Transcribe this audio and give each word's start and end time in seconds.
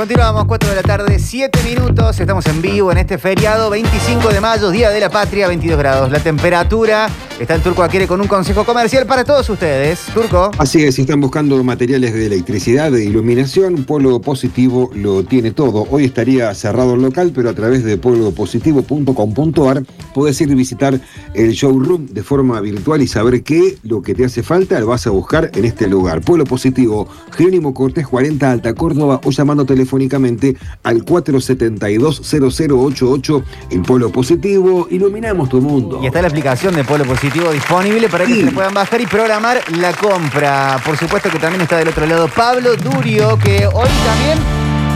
Continuamos, 0.00 0.46
4 0.46 0.70
de 0.70 0.76
la 0.76 0.82
tarde, 0.82 1.18
7 1.18 1.58
minutos. 1.62 2.18
Estamos 2.18 2.46
en 2.46 2.62
vivo 2.62 2.90
en 2.90 2.96
este 2.96 3.18
feriado, 3.18 3.68
25 3.68 4.30
de 4.30 4.40
mayo, 4.40 4.70
Día 4.70 4.88
de 4.88 4.98
la 4.98 5.10
Patria, 5.10 5.46
22 5.46 5.78
grados. 5.78 6.10
La 6.10 6.20
temperatura, 6.20 7.10
está 7.38 7.54
el 7.54 7.60
Turco 7.60 7.82
Aquere 7.82 8.06
con 8.06 8.18
un 8.18 8.26
consejo 8.26 8.64
comercial 8.64 9.04
para 9.04 9.24
todos 9.24 9.50
ustedes. 9.50 10.06
Turco. 10.14 10.52
Así 10.56 10.82
es, 10.82 10.94
si 10.94 11.02
están 11.02 11.20
buscando 11.20 11.62
materiales 11.62 12.14
de 12.14 12.24
electricidad, 12.24 12.90
de 12.90 13.04
iluminación, 13.04 13.84
Polo 13.84 14.22
Positivo 14.22 14.90
lo 14.94 15.22
tiene 15.24 15.50
todo. 15.50 15.86
Hoy 15.90 16.06
estaría 16.06 16.54
cerrado 16.54 16.94
el 16.94 17.02
local, 17.02 17.32
pero 17.34 17.50
a 17.50 17.54
través 17.54 17.84
de 17.84 17.98
polopositivo.com.ar 17.98 19.82
podés 20.14 20.40
ir 20.40 20.50
a 20.50 20.54
visitar 20.54 20.98
el 21.34 21.52
showroom 21.52 22.06
de 22.06 22.22
forma 22.22 22.58
virtual 22.62 23.02
y 23.02 23.06
saber 23.06 23.42
qué 23.42 23.76
lo 23.82 24.00
que 24.00 24.14
te 24.14 24.24
hace 24.24 24.42
falta 24.42 24.80
lo 24.80 24.86
vas 24.86 25.06
a 25.06 25.10
buscar 25.10 25.50
en 25.54 25.66
este 25.66 25.88
lugar. 25.88 26.22
Polo 26.22 26.44
Positivo, 26.44 27.06
Jerónimo 27.32 27.74
Cortés 27.74 28.08
40 28.08 28.50
Alta 28.50 28.72
Córdoba 28.72 29.20
o 29.24 29.30
llamando 29.30 29.66
telefónicamente 29.90 30.56
al 30.84 31.04
472-0088 31.04 33.42
en 33.70 33.82
Polo 33.82 34.10
Positivo. 34.10 34.86
Iluminamos 34.90 35.48
tu 35.48 35.60
mundo. 35.60 35.98
Y 36.02 36.06
está 36.06 36.22
la 36.22 36.28
aplicación 36.28 36.74
de 36.76 36.84
Polo 36.84 37.04
Positivo 37.04 37.50
disponible 37.50 38.08
para 38.08 38.24
que 38.26 38.34
Sí. 38.34 38.44
se 38.44 38.52
puedan 38.52 38.72
bajar 38.74 39.00
y 39.00 39.06
programar 39.06 39.60
la 39.78 39.92
compra. 39.92 40.78
Por 40.84 40.96
supuesto 40.96 41.28
que 41.30 41.38
también 41.38 41.62
está 41.62 41.78
del 41.78 41.88
otro 41.88 42.06
lado 42.06 42.28
Pablo 42.28 42.76
Durio, 42.76 43.36
que 43.38 43.66
hoy 43.66 43.88
también 44.06 44.38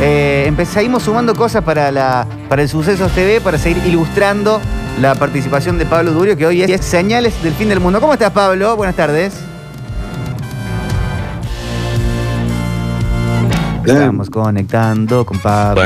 eh, 0.00 0.44
empezamos 0.46 1.02
sumando 1.02 1.34
cosas 1.34 1.64
para, 1.64 1.90
la, 1.90 2.26
para 2.48 2.62
el 2.62 2.68
Sucesos 2.68 3.10
TV, 3.12 3.40
para 3.40 3.58
seguir 3.58 3.82
ilustrando 3.86 4.60
la 5.00 5.14
participación 5.16 5.76
de 5.78 5.86
Pablo 5.86 6.12
Durio, 6.12 6.36
que 6.36 6.46
hoy 6.46 6.62
es 6.62 6.80
Señales 6.84 7.42
del 7.42 7.52
Fin 7.54 7.68
del 7.68 7.80
Mundo. 7.80 8.00
¿Cómo 8.00 8.12
estás, 8.12 8.30
Pablo? 8.30 8.76
Buenas 8.76 8.94
tardes. 8.96 9.32
Estamos 13.86 14.30
conectando 14.30 15.26
con 15.26 15.38
Pablo. 15.38 15.82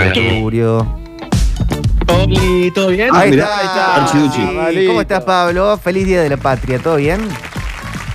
Oli, 2.08 2.70
¿todo 2.74 2.88
bien? 2.88 3.10
Ahí 3.12 3.30
mirá, 3.30 3.44
está, 3.44 3.58
ahí 3.58 3.66
está. 3.66 4.04
Archiduchi. 4.04 4.80
Sí, 4.80 4.86
¿Cómo 4.86 5.00
estás, 5.00 5.24
Pablo? 5.24 5.78
Feliz 5.78 6.06
Día 6.06 6.22
de 6.22 6.30
la 6.30 6.36
Patria, 6.36 6.78
¿todo 6.78 6.96
bien? 6.96 7.20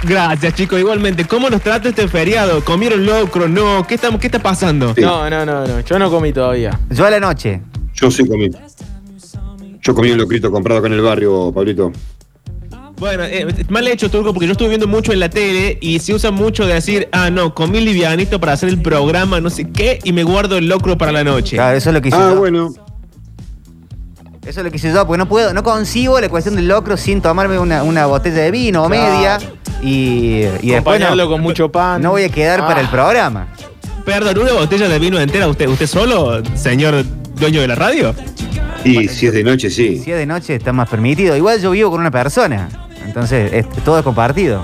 Gracias, 0.03 0.53
chicos. 0.55 0.79
Igualmente, 0.79 1.25
¿cómo 1.25 1.49
nos 1.49 1.61
trata 1.61 1.89
este 1.89 2.07
feriado? 2.07 2.63
¿Comieron 2.63 3.05
locro? 3.05 3.47
No. 3.47 3.85
¿Qué, 3.87 3.95
estamos, 3.95 4.19
qué 4.19 4.27
está 4.27 4.39
pasando? 4.39 4.93
Sí. 4.95 5.01
No, 5.01 5.29
no, 5.29 5.45
no, 5.45 5.65
no. 5.65 5.79
Yo 5.81 5.99
no 5.99 6.09
comí 6.09 6.33
todavía. 6.33 6.79
Yo 6.89 7.05
a 7.05 7.09
la 7.09 7.19
noche. 7.19 7.61
Yo 7.93 8.11
sí 8.11 8.27
comí. 8.27 8.49
Yo 9.81 9.93
comí 9.93 10.11
un 10.11 10.17
locrito 10.17 10.51
comprado 10.51 10.79
acá 10.79 10.87
en 10.87 10.93
el 10.93 11.01
barrio, 11.01 11.51
Pablito. 11.53 11.91
Bueno, 13.03 13.23
eh, 13.25 13.45
mal 13.67 13.85
hecho, 13.89 14.09
Turco, 14.09 14.33
porque 14.33 14.45
yo 14.45 14.53
estuve 14.53 14.69
viendo 14.69 14.87
mucho 14.87 15.11
en 15.11 15.19
la 15.19 15.27
tele 15.29 15.77
y 15.81 15.99
se 15.99 16.13
usa 16.13 16.31
mucho 16.31 16.65
de 16.65 16.75
decir, 16.75 17.09
ah, 17.11 17.29
no, 17.29 17.53
comí 17.53 17.81
livianito 17.81 18.39
para 18.39 18.53
hacer 18.53 18.69
el 18.69 18.81
programa, 18.81 19.41
no 19.41 19.49
sé 19.49 19.69
qué, 19.71 19.99
y 20.05 20.13
me 20.13 20.23
guardo 20.23 20.57
el 20.57 20.69
locro 20.69 20.97
para 20.97 21.11
la 21.11 21.21
noche. 21.25 21.57
Claro, 21.57 21.75
eso 21.75 21.89
es 21.89 21.93
lo 21.95 22.01
que 22.01 22.07
hice 22.07 22.17
Ah, 22.17 22.29
yo. 22.33 22.37
bueno. 22.39 22.73
Eso 24.45 24.61
es 24.61 24.63
lo 24.63 24.71
que 24.71 24.77
hice 24.77 24.93
yo, 24.93 25.05
porque 25.05 25.17
no 25.17 25.27
puedo, 25.27 25.53
no 25.53 25.63
concibo 25.63 26.17
la 26.21 26.29
cuestión 26.29 26.55
del 26.55 26.69
locro 26.69 26.95
sin 26.95 27.21
tomarme 27.21 27.59
una, 27.59 27.83
una 27.83 28.05
botella 28.05 28.37
de 28.37 28.51
vino 28.51 28.85
o 28.85 28.87
Claro. 28.87 29.13
media. 29.15 29.37
Y, 29.81 29.87
y 30.37 30.39
después 30.71 30.71
Acompañarlo 31.01 31.25
no, 31.25 31.29
con 31.29 31.41
mucho 31.41 31.69
pan. 31.69 32.01
no 32.01 32.11
voy 32.11 32.23
a 32.23 32.29
quedar 32.29 32.61
Ah. 32.61 32.67
para 32.67 32.79
el 32.79 32.87
programa. 32.87 33.47
Perdón, 34.05 34.37
¿una 34.37 34.53
botella 34.53 34.87
de 34.87 34.99
vino 34.99 35.19
entera 35.19 35.49
usted, 35.49 35.67
usted 35.67 35.87
solo, 35.87 36.41
señor 36.55 37.03
dueño 37.37 37.59
de 37.59 37.67
la 37.67 37.75
radio? 37.75 38.15
Y 38.85 39.09
si 39.09 39.27
es 39.27 39.33
de 39.33 39.43
noche, 39.43 39.69
sí. 39.69 39.97
Si 39.97 40.09
es 40.09 40.17
de 40.17 40.25
noche 40.25 40.55
está 40.55 40.71
más 40.71 40.87
permitido. 40.87 41.35
Igual 41.35 41.59
yo 41.61 41.71
vivo 41.71 41.91
con 41.91 41.99
una 41.99 42.11
persona. 42.11 42.69
Entonces, 43.13 43.53
es- 43.53 43.69
todo 43.83 43.97
es 43.99 44.03
compartido. 44.03 44.63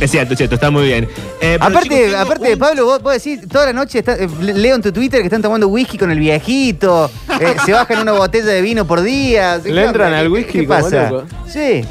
Es 0.00 0.10
cierto, 0.10 0.32
es 0.34 0.38
cierto, 0.38 0.56
está 0.56 0.70
muy 0.72 0.86
bien. 0.86 1.08
Eh, 1.40 1.56
Aparte, 1.60 1.88
chicos, 1.88 2.14
aparte 2.14 2.52
un- 2.54 2.58
Pablo, 2.58 2.84
vos, 2.84 3.00
vos 3.00 3.12
decís, 3.12 3.40
toda 3.48 3.66
la 3.66 3.72
noche 3.72 4.00
está- 4.00 4.16
eh, 4.16 4.28
le- 4.40 4.54
leo 4.54 4.74
en 4.74 4.82
tu 4.82 4.90
Twitter 4.92 5.20
que 5.20 5.26
están 5.26 5.40
tomando 5.40 5.68
whisky 5.68 5.96
con 5.96 6.10
el 6.10 6.18
viejito, 6.18 7.08
eh, 7.40 7.54
se 7.64 7.72
bajan 7.72 8.00
una 8.00 8.12
botella 8.12 8.46
de 8.46 8.60
vino 8.60 8.84
por 8.86 9.00
día. 9.02 9.60
¿Qué 9.62 9.70
Le 9.72 9.84
entran 9.84 10.12
al 10.12 10.24
¿Qué- 10.24 10.28
whisky 10.32 10.60
¿Qué 10.60 10.66
pasa? 10.66 11.10
loco. 11.10 11.26
Sí. 11.46 11.84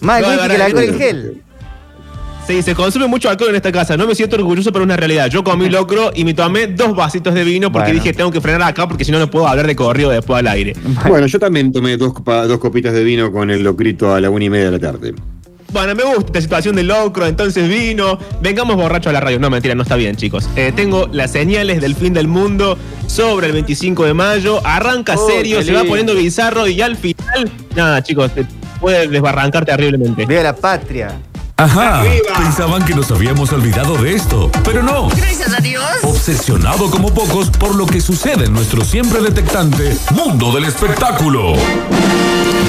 Más 0.00 0.22
No, 0.22 0.28
whisky 0.28 0.48
que 0.48 0.54
el 0.54 0.62
alcohol 0.62 0.84
en 0.84 0.98
gel. 0.98 1.42
Sí, 2.50 2.62
se 2.62 2.74
consume 2.74 3.06
mucho 3.06 3.30
alcohol 3.30 3.50
en 3.50 3.56
esta 3.56 3.70
casa. 3.70 3.96
No 3.96 4.08
me 4.08 4.14
siento 4.16 4.34
orgulloso, 4.34 4.72
pero 4.72 4.82
es 4.82 4.86
una 4.86 4.96
realidad. 4.96 5.28
Yo 5.30 5.44
comí 5.44 5.68
locro 5.68 6.10
y 6.12 6.24
me 6.24 6.34
tomé 6.34 6.66
dos 6.66 6.96
vasitos 6.96 7.32
de 7.32 7.44
vino 7.44 7.70
porque 7.70 7.90
Bueno. 7.90 8.02
dije, 8.02 8.12
tengo 8.12 8.32
que 8.32 8.40
frenar 8.40 8.62
acá 8.62 8.88
porque 8.88 9.04
si 9.04 9.12
no, 9.12 9.20
no 9.20 9.30
puedo 9.30 9.46
hablar 9.46 9.68
de 9.68 9.76
corrido 9.76 10.10
después 10.10 10.40
al 10.40 10.48
aire. 10.48 10.74
Bueno, 11.06 11.28
yo 11.28 11.38
también 11.38 11.70
tomé 11.70 11.96
dos, 11.96 12.12
copa- 12.12 12.46
dos 12.48 12.58
copitas 12.58 12.92
de 12.92 13.04
vino 13.04 13.30
con 13.30 13.50
el 13.52 13.62
locrito 13.62 14.12
a 14.12 14.20
la 14.20 14.30
una 14.30 14.44
y 14.46 14.50
media 14.50 14.64
de 14.64 14.70
la 14.72 14.78
tarde. 14.80 15.14
Bueno, 15.72 15.94
me 15.94 16.02
gusta 16.02 16.24
esta 16.26 16.40
situación 16.40 16.74
de 16.74 16.82
locro, 16.82 17.24
entonces 17.24 17.68
vino. 17.68 18.18
Vengamos 18.42 18.74
borrachos 18.74 19.10
a 19.10 19.12
la 19.12 19.20
radio. 19.20 19.38
No, 19.38 19.48
mentira, 19.48 19.76
no 19.76 19.84
está 19.84 19.94
bien, 19.94 20.16
chicos. 20.16 20.48
Eh, 20.56 20.72
tengo 20.74 21.08
las 21.12 21.30
señales 21.30 21.80
del 21.80 21.94
fin 21.94 22.12
del 22.12 22.26
mundo 22.26 22.76
sobre 23.06 23.46
el 23.46 23.52
25 23.52 24.06
de 24.06 24.14
mayo. 24.14 24.60
Arranca 24.66 25.14
Oh, 25.16 25.28
serio, 25.28 25.62
se 25.62 25.72
va 25.72 25.84
poniendo 25.84 26.16
bizarro 26.16 26.66
y 26.66 26.80
al 26.82 26.96
final. 26.96 27.48
Nada, 27.76 28.02
chicos, 28.02 28.34
te 28.34 28.44
puede 28.80 29.06
desbarrancar 29.06 29.64
terriblemente. 29.64 30.26
Viva 30.26 30.42
la 30.42 30.56
patria. 30.56 31.16
Ajá, 31.60 32.02
pensaban 32.38 32.86
que 32.86 32.94
nos 32.94 33.10
habíamos 33.10 33.52
olvidado 33.52 33.98
de 33.98 34.14
esto, 34.14 34.50
pero 34.64 34.82
no. 34.82 35.08
Gracias 35.08 35.52
a 35.52 35.60
Dios. 35.60 35.84
Obsesionado 36.04 36.90
como 36.90 37.12
pocos 37.12 37.50
por 37.50 37.74
lo 37.74 37.84
que 37.84 38.00
sucede 38.00 38.46
en 38.46 38.54
nuestro 38.54 38.82
siempre 38.82 39.20
detectante 39.20 39.94
mundo 40.14 40.52
del 40.52 40.64
espectáculo. 40.64 41.52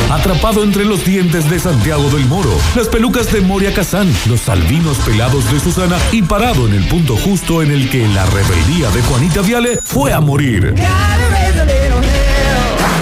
Atrapado 0.10 0.62
entre 0.62 0.84
los 0.84 1.06
dientes 1.06 1.50
de 1.50 1.58
Santiago 1.58 2.10
del 2.10 2.26
Moro, 2.26 2.52
las 2.76 2.90
pelucas 2.90 3.32
de 3.32 3.40
Moria 3.40 3.74
Kazán, 3.74 4.14
los 4.26 4.50
albinos 4.50 4.98
pelados 5.06 5.50
de 5.50 5.62
Susana 5.62 5.98
y 6.12 6.24
parado 6.24 6.68
en 6.68 6.74
el 6.74 6.86
punto 6.90 7.16
justo 7.16 7.62
en 7.62 7.72
el 7.72 7.90
que 7.90 8.06
la 8.10 8.26
rebeldía 8.26 8.90
de 8.90 9.02
Juanita 9.04 9.42
Viale 9.42 9.80
fue 9.82 10.12
a 10.12 10.20
morir. 10.20 10.76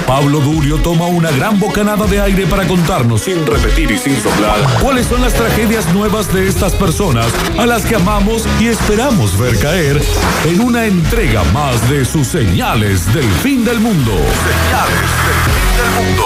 Pablo 0.10 0.40
Durio 0.40 0.78
toma 0.80 1.06
una 1.06 1.30
gran 1.30 1.60
bocanada 1.60 2.08
de 2.08 2.20
aire 2.20 2.48
para 2.48 2.68
contarnos, 2.68 3.22
sin 3.22 3.46
repetir 3.46 3.92
y 3.92 3.98
sin 4.00 4.20
soplar, 4.20 4.60
cuáles 4.82 5.06
son 5.06 5.22
las 5.22 5.36
tragedias 5.36 5.94
nuevas 5.94 6.34
de 6.34 6.48
estas 6.48 6.74
personas 6.74 7.28
a 7.60 7.68
las 7.68 7.86
que 7.86 7.94
amamos 7.96 8.44
y 8.60 8.70
esperamos 8.70 9.38
ver 9.38 9.60
caer 9.60 10.02
en 10.46 10.62
una 10.62 10.88
entrega 10.88 11.44
más 11.54 11.88
de 11.92 12.06
sus 12.06 12.26
señales 12.26 13.06
del 13.14 13.30
fin 13.44 13.64
del 13.64 13.80
mundo. 13.80 14.12
Señales 14.12 15.12
del 15.28 15.38
fin 15.46 15.78
del 15.78 15.92
mundo. 16.08 16.24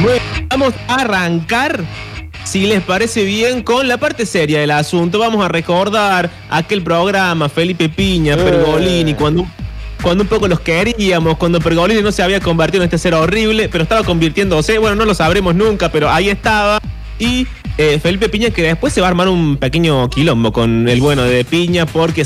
Bueno, 0.00 0.22
vamos 0.48 0.74
a 0.88 0.94
arrancar, 0.94 1.84
si 2.48 2.66
les 2.66 2.82
parece 2.82 3.24
bien, 3.24 3.62
con 3.62 3.88
la 3.88 3.98
parte 3.98 4.24
seria 4.24 4.60
del 4.60 4.70
asunto. 4.70 5.18
Vamos 5.18 5.44
a 5.44 5.48
recordar 5.48 6.30
aquel 6.48 6.82
programa, 6.82 7.50
Felipe 7.50 7.90
Piña, 7.90 8.36
Pergolini, 8.36 9.12
cuando, 9.12 9.46
cuando 10.02 10.22
un 10.22 10.28
poco 10.28 10.48
los 10.48 10.60
queríamos, 10.60 11.36
cuando 11.36 11.60
Pergolini 11.60 12.00
no 12.00 12.10
se 12.10 12.22
había 12.22 12.40
convertido 12.40 12.82
en 12.82 12.86
este 12.86 12.96
ser 12.96 13.12
horrible, 13.12 13.68
pero 13.68 13.82
estaba 13.84 14.02
convirtiéndose, 14.02 14.78
bueno, 14.78 14.96
no 14.96 15.04
lo 15.04 15.14
sabremos 15.14 15.54
nunca, 15.54 15.92
pero 15.92 16.08
ahí 16.08 16.30
estaba. 16.30 16.80
Y 17.18 17.46
eh, 17.76 18.00
Felipe 18.02 18.30
Piña 18.30 18.48
que 18.48 18.62
después 18.62 18.94
se 18.94 19.02
va 19.02 19.08
a 19.08 19.10
armar 19.10 19.28
un 19.28 19.58
pequeño 19.58 20.08
quilombo 20.08 20.50
con 20.50 20.88
el 20.88 21.02
bueno 21.02 21.24
de 21.24 21.44
Piña 21.44 21.84
porque 21.84 22.24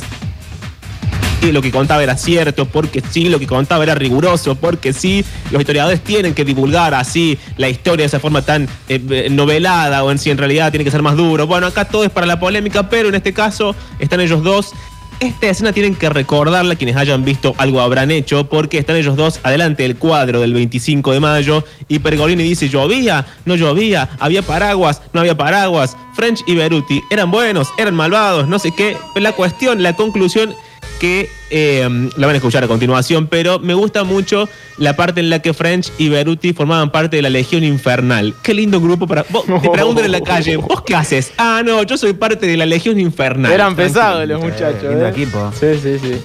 lo 1.50 1.62
que 1.62 1.72
contaba 1.72 2.03
era 2.03 2.16
cierto, 2.16 2.66
porque 2.66 3.03
sí, 3.10 3.28
lo 3.28 3.41
que 3.41 3.47
contaba 3.47 3.82
era 3.82 3.94
riguroso, 3.94 4.54
porque 4.54 4.92
sí, 4.92 5.25
los 5.50 5.60
historiadores 5.60 6.00
tienen 6.03 6.34
que 6.34 6.44
divulgar 6.44 6.94
así 6.94 7.38
la 7.56 7.69
historia 7.69 8.04
de 8.04 8.08
esa 8.08 8.20
forma 8.20 8.42
tan 8.42 8.69
eh, 8.88 9.00
eh, 9.10 9.28
novelada 9.30 10.04
o 10.04 10.12
en 10.12 10.19
si 10.19 10.30
en 10.30 10.38
realidad 10.38 10.70
tiene 10.70 10.84
que 10.84 10.91
ser 10.91 11.03
más 11.03 11.16
duro. 11.16 11.47
Bueno, 11.47 11.66
acá 11.66 11.86
todo 11.86 12.04
es 12.04 12.10
para 12.10 12.26
la 12.26 12.38
polémica, 12.38 12.88
pero 12.88 13.08
en 13.08 13.16
este 13.16 13.32
caso 13.32 13.75
están 13.98 14.20
ellos 14.20 14.44
dos. 14.44 14.72
Esta 15.20 15.48
escena 15.48 15.72
tienen 15.72 15.94
que 15.94 16.08
recordarla 16.08 16.75
quienes 16.75 16.97
hayan 16.97 17.25
visto 17.25 17.54
algo 17.59 17.80
habrán 17.80 18.10
hecho, 18.10 18.48
porque 18.48 18.78
están 18.78 18.97
ellos 18.97 19.16
dos 19.16 19.38
adelante 19.44 19.84
del 19.84 19.97
cuadro 19.97 20.41
del 20.41 20.53
25 20.53 21.12
de 21.12 21.20
mayo 21.20 21.64
y 21.86 22.00
Pergolini 22.00 22.42
dice, 22.42 22.69
llovía, 22.69 23.24
no 23.44 23.54
llovía, 23.54 24.09
había 24.19 24.42
paraguas, 24.42 25.00
no 25.12 25.21
había 25.21 25.36
paraguas, 25.36 25.97
French 26.15 26.42
y 26.47 26.56
Beruti 26.56 27.00
eran 27.09 27.30
buenos, 27.30 27.68
eran 27.78 27.94
malvados, 27.94 28.48
no 28.48 28.59
sé 28.59 28.72
qué. 28.77 28.97
La 29.15 29.30
cuestión, 29.30 29.84
la 29.84 29.94
conclusión 29.94 30.56
que 31.03 31.28
eh, 31.51 31.81
la 32.16 32.27
van 32.28 32.34
a 32.34 32.37
escuchar 32.37 32.63
a 32.63 32.69
continuación, 32.69 33.27
pero 33.27 33.59
me 33.59 33.75
gusta 33.75 34.04
mucho 34.04 34.49
la 34.78 34.95
parte 34.95 35.19
en 35.19 35.31
la 35.31 35.41
que 35.41 35.53
French 35.53 35.91
y 35.99 36.09
Beruti 36.09 36.53
formaban 36.53 36.93
parte 36.93 37.16
de 37.16 37.22
la 37.22 37.28
Legión 37.28 37.65
Infernal. 37.65 38.37
Qué 38.41 38.54
lindo 38.54 38.81
grupo 38.81 39.09
para... 39.09 39.25
Vos, 39.28 39.45
te 39.60 39.69
preguntan 39.69 40.04
en 40.04 40.13
la 40.13 40.21
calle, 40.25 40.59
¿vos 40.59 40.83
qué 40.83 40.95
haces? 40.95 41.33
Ah, 41.39 41.63
no, 41.65 41.83
yo 41.83 41.99
soy 41.99 42.13
parte 42.13 42.47
de 42.47 42.57
la 42.57 42.66
Legión 42.66 43.01
Infernal. 43.01 43.51
Eran 43.51 43.75
pesados 43.75 44.28
los 44.28 44.41
muchachos. 44.41 44.84
lindo 44.84 45.04
¿eh? 45.04 45.10
equipo. 45.10 45.53
Sí, 45.59 45.66
sí, 45.83 45.99
sí. 45.99 46.22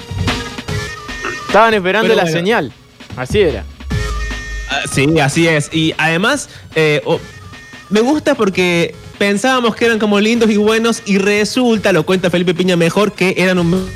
Estaban 1.47 1.73
esperando 1.73 2.07
Pero 2.09 2.15
la 2.15 2.25
bueno. 2.25 2.37
señal. 2.37 2.71
Así 3.15 3.39
era. 3.39 3.63
Ah, 4.69 4.81
Sí, 4.91 5.19
así 5.19 5.47
es. 5.47 5.73
Y 5.73 5.95
además, 5.97 6.49
eh, 6.75 7.01
oh, 7.05 7.19
me 7.89 8.01
gusta 8.01 8.35
porque 8.35 8.93
pensábamos 9.17 9.75
que 9.75 9.85
eran 9.85 9.97
como 9.97 10.19
lindos 10.19 10.51
y 10.51 10.57
buenos 10.57 11.01
y 11.07 11.17
resulta, 11.17 11.91
lo 11.93 12.05
cuenta 12.05 12.29
Felipe 12.29 12.53
Piña 12.53 12.75
mejor, 12.75 13.13
que 13.13 13.33
eran 13.39 13.57
un, 13.57 13.89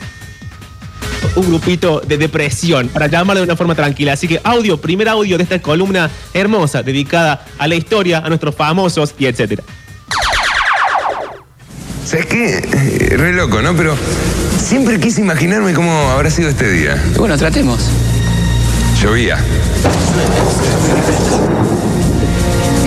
un 1.35 1.47
grupito 1.47 2.01
de 2.05 2.17
depresión, 2.17 2.87
para 2.89 3.07
llamarlo 3.07 3.41
de 3.41 3.45
una 3.45 3.55
forma 3.55 3.75
tranquila. 3.75 4.13
Así 4.13 4.27
que 4.27 4.39
audio, 4.43 4.79
primer 4.79 5.09
audio 5.09 5.37
de 5.37 5.43
esta 5.43 5.61
columna 5.61 6.09
hermosa 6.33 6.83
dedicada 6.83 7.45
a 7.57 7.67
la 7.67 7.75
historia, 7.75 8.19
a 8.19 8.29
nuestros 8.29 8.55
famosos 8.55 9.13
y 9.17 9.25
etcétera. 9.25 9.63
¿Sabes 12.05 12.25
qué? 12.25 12.57
Eh, 12.57 13.15
Re 13.17 13.33
loco, 13.33 13.61
¿no? 13.61 13.73
Pero 13.75 13.95
siempre 14.61 14.99
quise 14.99 15.21
imaginarme 15.21 15.73
cómo 15.73 16.09
habrá 16.11 16.29
sido 16.29 16.49
este 16.49 16.69
día. 16.69 17.01
Bueno, 17.17 17.37
tratemos. 17.37 17.79
Llovía. 19.01 19.37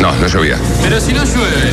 No, 0.00 0.12
no 0.17 0.26
llovía. 0.26 0.58
Pero 0.82 1.00
si 1.00 1.14
no 1.14 1.25
llueve. 1.25 1.70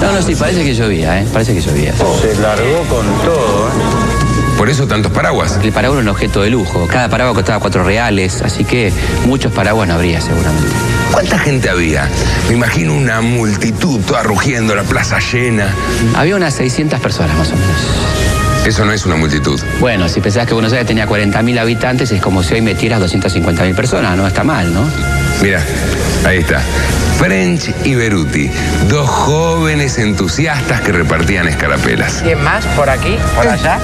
No, 0.00 0.12
no, 0.12 0.22
sí, 0.22 0.34
parece 0.34 0.64
que 0.64 0.74
llovía, 0.74 1.20
¿eh? 1.20 1.26
Parece 1.32 1.54
que 1.54 1.60
llovía. 1.60 1.94
Se 2.20 2.34
largó 2.40 2.82
con 2.88 3.06
todo, 3.22 3.68
¿eh? 3.68 4.17
Por 4.58 4.68
eso 4.68 4.88
tantos 4.88 5.12
paraguas. 5.12 5.56
El 5.62 5.70
paraguas 5.70 6.00
era 6.00 6.02
un 6.02 6.08
objeto 6.08 6.42
de 6.42 6.50
lujo. 6.50 6.88
Cada 6.88 7.08
paraguas 7.08 7.36
costaba 7.36 7.60
cuatro 7.60 7.84
reales, 7.84 8.42
así 8.42 8.64
que 8.64 8.92
muchos 9.24 9.52
paraguas 9.52 9.86
no 9.86 9.94
habría 9.94 10.20
seguramente. 10.20 10.68
¿Cuánta 11.12 11.38
gente 11.38 11.70
había? 11.70 12.08
Me 12.48 12.56
imagino 12.56 12.92
una 12.92 13.20
multitud 13.20 14.00
toda 14.00 14.24
rugiendo, 14.24 14.74
la 14.74 14.82
plaza 14.82 15.20
llena. 15.20 15.72
Había 16.16 16.34
unas 16.34 16.54
600 16.54 16.98
personas 16.98 17.38
más 17.38 17.52
o 17.52 17.56
menos. 17.56 18.66
Eso 18.66 18.84
no 18.84 18.92
es 18.92 19.06
una 19.06 19.14
multitud. 19.14 19.60
Bueno, 19.78 20.08
si 20.08 20.20
pensás 20.20 20.46
que 20.48 20.54
Buenos 20.54 20.72
Aires 20.72 20.88
tenía 20.88 21.06
40.000 21.06 21.60
habitantes, 21.60 22.10
es 22.10 22.20
como 22.20 22.42
si 22.42 22.54
hoy 22.54 22.60
metieras 22.60 23.00
250.000 23.00 23.74
personas, 23.76 24.16
no 24.16 24.26
está 24.26 24.42
mal, 24.42 24.74
¿no? 24.74 24.82
Mira, 25.42 25.62
ahí 26.26 26.38
está. 26.38 26.60
French 27.16 27.72
y 27.84 27.94
Beruti, 27.94 28.50
dos 28.88 29.08
jóvenes 29.08 29.98
entusiastas 29.98 30.80
que 30.80 30.92
repartían 30.92 31.48
escarapelas. 31.48 32.20
¿Quién 32.22 32.42
más? 32.42 32.64
¿Por 32.66 32.88
aquí? 32.90 33.16
¿Por 33.34 33.46
allá? 33.46 33.78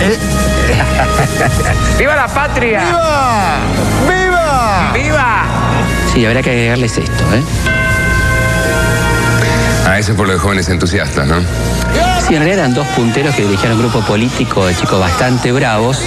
¡Viva 1.98 2.16
la 2.16 2.28
patria! 2.28 2.80
¡Viva! 2.80 3.58
¡Viva! 4.08 4.92
¡Viva! 4.92 5.44
Sí, 6.12 6.24
habría 6.26 6.42
que 6.42 6.50
agregarles 6.50 6.98
esto, 6.98 7.24
¿eh? 7.34 7.42
Ah, 9.86 9.98
eso 9.98 10.12
es 10.12 10.16
por 10.16 10.28
los 10.28 10.40
jóvenes 10.40 10.68
entusiastas, 10.68 11.26
¿no? 11.26 11.36
Sí, 12.26 12.34
en 12.34 12.40
realidad 12.40 12.60
eran 12.60 12.74
dos 12.74 12.86
punteros 12.88 13.34
que 13.34 13.42
dirigían 13.42 13.72
un 13.72 13.80
grupo 13.80 14.00
político 14.00 14.64
de 14.64 14.76
chicos 14.76 15.00
bastante 15.00 15.50
bravos, 15.50 16.00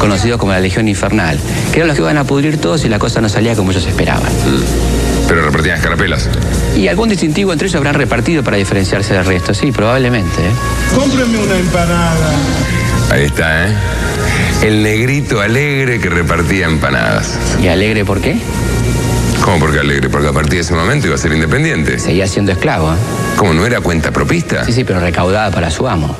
conocidos 0.00 0.38
como 0.38 0.52
la 0.52 0.60
Legión 0.60 0.88
Infernal, 0.88 1.38
que 1.70 1.76
eran 1.78 1.88
los 1.88 1.96
que 1.96 2.02
iban 2.02 2.16
a 2.16 2.24
pudrir 2.24 2.58
todos 2.58 2.84
y 2.84 2.88
la 2.88 2.98
cosa 2.98 3.20
no 3.20 3.28
salía 3.28 3.54
como 3.54 3.70
ellos 3.70 3.86
esperaban. 3.86 4.32
Pero 5.28 5.42
repartían 5.42 5.76
escarapelas. 5.76 6.28
Y 6.74 6.88
algún 6.88 7.10
distintivo 7.10 7.52
entre 7.52 7.66
ellos 7.66 7.76
habrán 7.76 7.94
repartido 7.94 8.42
para 8.42 8.56
diferenciarse 8.56 9.12
del 9.12 9.26
resto, 9.26 9.52
sí, 9.52 9.72
probablemente. 9.72 10.40
¿eh? 10.40 10.52
Cómpreme 10.94 11.38
una 11.38 11.56
empanada. 11.56 12.30
Ahí 13.10 13.24
está, 13.24 13.66
¿eh? 13.66 13.72
El 14.62 14.82
negrito 14.82 15.40
alegre 15.40 16.00
que 16.00 16.08
repartía 16.08 16.66
empanadas. 16.66 17.38
¿Y 17.62 17.68
alegre 17.68 18.04
por 18.04 18.20
qué? 18.20 18.38
¿Cómo 19.48 19.60
por 19.60 19.72
qué 19.72 19.78
alegre? 19.78 20.10
Porque 20.10 20.28
a 20.28 20.32
partir 20.32 20.56
de 20.56 20.60
ese 20.60 20.74
momento 20.74 21.06
iba 21.06 21.14
a 21.14 21.18
ser 21.18 21.32
independiente. 21.32 21.98
Seguía 21.98 22.26
siendo 22.26 22.52
esclavo, 22.52 22.92
¿eh? 22.92 22.96
¿Cómo 23.38 23.54
no 23.54 23.64
era 23.64 23.80
cuenta 23.80 24.10
propista? 24.10 24.62
Sí, 24.62 24.74
sí, 24.74 24.84
pero 24.84 25.00
recaudada 25.00 25.50
para 25.50 25.70
su 25.70 25.88
amo. 25.88 26.14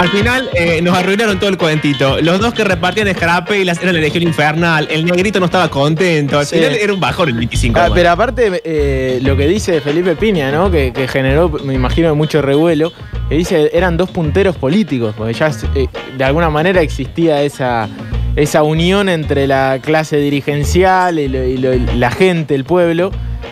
Al 0.00 0.08
final 0.08 0.50
eh, 0.54 0.82
nos 0.82 0.98
arruinaron 0.98 1.38
todo 1.38 1.48
el 1.50 1.56
cuentito. 1.58 2.20
Los 2.20 2.40
dos 2.40 2.54
que 2.54 2.64
repartían 2.64 3.06
escarapelas 3.06 3.80
eran 3.80 3.94
la 3.94 4.00
Legión 4.00 4.24
Infernal. 4.24 4.88
El 4.90 5.04
negrito 5.04 5.38
no 5.38 5.46
estaba 5.46 5.70
contento. 5.70 6.40
Al 6.40 6.46
Sí. 6.46 6.56
final 6.56 6.74
era 6.74 6.92
un 6.92 6.98
bajón 6.98 7.28
el 7.28 7.36
25. 7.36 7.78
Ah, 7.78 7.90
pero 7.94 8.10
aparte, 8.10 8.60
eh, 8.64 9.20
lo 9.22 9.36
que 9.36 9.46
dice 9.46 9.80
Felipe 9.80 10.16
Piña, 10.16 10.50
¿no? 10.50 10.72
Que, 10.72 10.92
que 10.92 11.06
generó, 11.06 11.50
me 11.50 11.74
imagino, 11.74 12.12
mucho 12.16 12.42
revuelo, 12.42 12.92
que 13.28 13.36
dice 13.36 13.70
eran 13.72 13.96
dos 13.96 14.10
punteros 14.10 14.56
políticos, 14.56 15.14
porque 15.16 15.34
ya 15.34 15.52
eh, 15.76 15.86
de 16.18 16.24
alguna 16.24 16.50
manera 16.50 16.82
existía 16.82 17.42
esa, 17.42 17.88
esa 18.36 18.62
unión 18.62 19.08
entre 19.08 19.46
la 19.46 19.78
clase 19.80 20.16
dirigencial 20.16 21.18
y, 21.18 21.28
la 21.28 22.10
gente, 22.10 22.54
el 22.54 22.64
pueblo. 22.64 23.10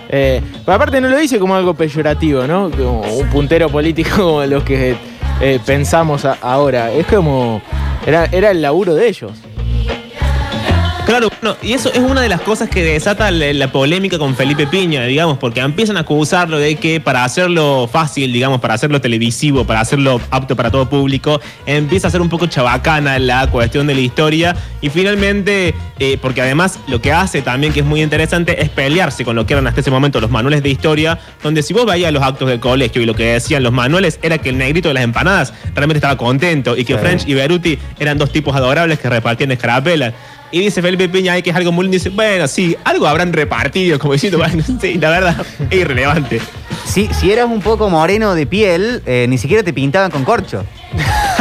Eh, 0.08 0.43
pero 0.64 0.76
aparte 0.76 1.00
no 1.00 1.08
lo 1.08 1.17
dice 1.17 1.38
como 1.38 1.55
algo 1.55 1.75
peyorativo, 1.75 2.46
¿no? 2.46 2.70
Como 2.70 3.00
un 3.00 3.29
puntero 3.29 3.69
político 3.69 4.11
como 4.17 4.44
los 4.44 4.62
que 4.64 4.96
eh, 5.40 5.58
pensamos 5.64 6.25
ahora. 6.25 6.93
Es 6.93 7.06
como. 7.06 7.62
Era, 8.06 8.26
era 8.26 8.50
el 8.50 8.61
laburo 8.61 8.94
de 8.94 9.08
ellos. 9.08 9.32
Claro, 11.12 11.31
bueno, 11.43 11.59
y 11.61 11.75
eso 11.75 11.93
es 11.93 11.99
una 11.99 12.23
de 12.23 12.31
las 12.31 12.41
cosas 12.41 12.70
que 12.70 12.82
desata 12.82 13.31
la, 13.31 13.53
la 13.53 13.70
polémica 13.70 14.17
con 14.19 14.35
Felipe 14.35 14.67
Piña, 14.67 15.05
digamos, 15.05 15.37
porque 15.37 15.61
empiezan 15.61 15.99
a 15.99 16.00
acusarlo 16.00 16.59
de 16.59 16.76
que 16.76 17.00
para 17.00 17.23
hacerlo 17.23 17.87
fácil, 17.87 18.32
digamos, 18.32 18.62
para 18.62 18.73
hacerlo 18.73 18.99
televisivo, 18.99 19.67
para 19.67 19.81
hacerlo 19.81 20.23
apto 20.31 20.56
para 20.56 20.70
todo 20.70 20.88
público, 20.88 21.38
empieza 21.67 22.09
a 22.09 22.11
ser 22.11 22.23
un 22.23 22.31
poco 22.31 22.47
chabacana 22.47 23.19
la 23.19 23.47
cuestión 23.50 23.87
de 23.87 23.94
la 23.94 24.00
historia 24.00 24.56
y 24.81 24.88
finalmente, 24.88 25.75
eh, 25.99 26.17
porque 26.19 26.41
además 26.41 26.79
lo 26.87 27.03
que 27.03 27.12
hace 27.12 27.43
también, 27.43 27.75
que 27.75 27.81
es 27.81 27.87
muy 27.87 28.00
interesante, 28.00 28.62
es 28.62 28.70
pelearse 28.70 29.23
con 29.23 29.37
lo 29.37 29.44
que 29.44 29.53
eran 29.53 29.67
hasta 29.67 29.82
ese 29.82 29.91
momento 29.91 30.19
los 30.19 30.31
manuales 30.31 30.62
de 30.62 30.70
historia, 30.70 31.19
donde 31.43 31.62
si 31.62 31.75
vos 31.75 31.85
veías 31.85 32.11
los 32.11 32.23
actos 32.23 32.49
del 32.49 32.58
colegio 32.58 33.03
y 33.03 33.05
lo 33.05 33.15
que 33.15 33.35
decían 33.35 33.62
los 33.62 33.73
manuales 33.75 34.19
era 34.23 34.38
que 34.38 34.49
el 34.49 34.56
negrito 34.56 34.88
de 34.88 34.94
las 34.94 35.05
empanadas 35.05 35.53
realmente 35.75 35.99
estaba 35.99 36.17
contento 36.17 36.75
y 36.75 36.87
que 36.87 36.94
Sí. 36.94 36.99
French 36.99 37.29
y 37.29 37.35
Beruti 37.35 37.79
eran 37.99 38.17
dos 38.17 38.32
tipos 38.32 38.56
adorables 38.56 38.99
que 38.99 39.11
repartían 39.11 39.53
escarapelas. 39.53 40.15
Y 40.53 40.61
dice 40.61 40.81
Felipe 40.83 41.09
Piña 41.09 41.33
ahí 41.33 41.43
que 41.43 41.51
es 41.51 41.57
algo 41.57 41.73
muy 41.73 41.85
lindo. 41.85 41.95
Dice, 41.97 42.11
bueno, 42.11 42.47
sí, 42.47 42.77
algo 42.85 43.07
habrán 43.07 43.33
repartido, 43.33 43.99
como 43.99 44.13
diciendo, 44.13 44.39
bueno, 44.39 44.63
sí, 44.81 44.95
la 44.99 45.11
verdad, 45.11 45.37
es 45.71 45.79
irrelevante. 45.79 46.41
Si, 46.85 47.07
si 47.15 47.33
eras 47.33 47.47
un 47.47 47.61
poco 47.63 47.89
moreno 47.89 48.35
de 48.35 48.45
piel, 48.47 49.03
eh, 49.07 49.27
ni 49.29 49.39
siquiera 49.39 49.63
te 49.63 49.73
pintaban 49.73 50.11
con 50.11 50.25
corcho. 50.25 50.65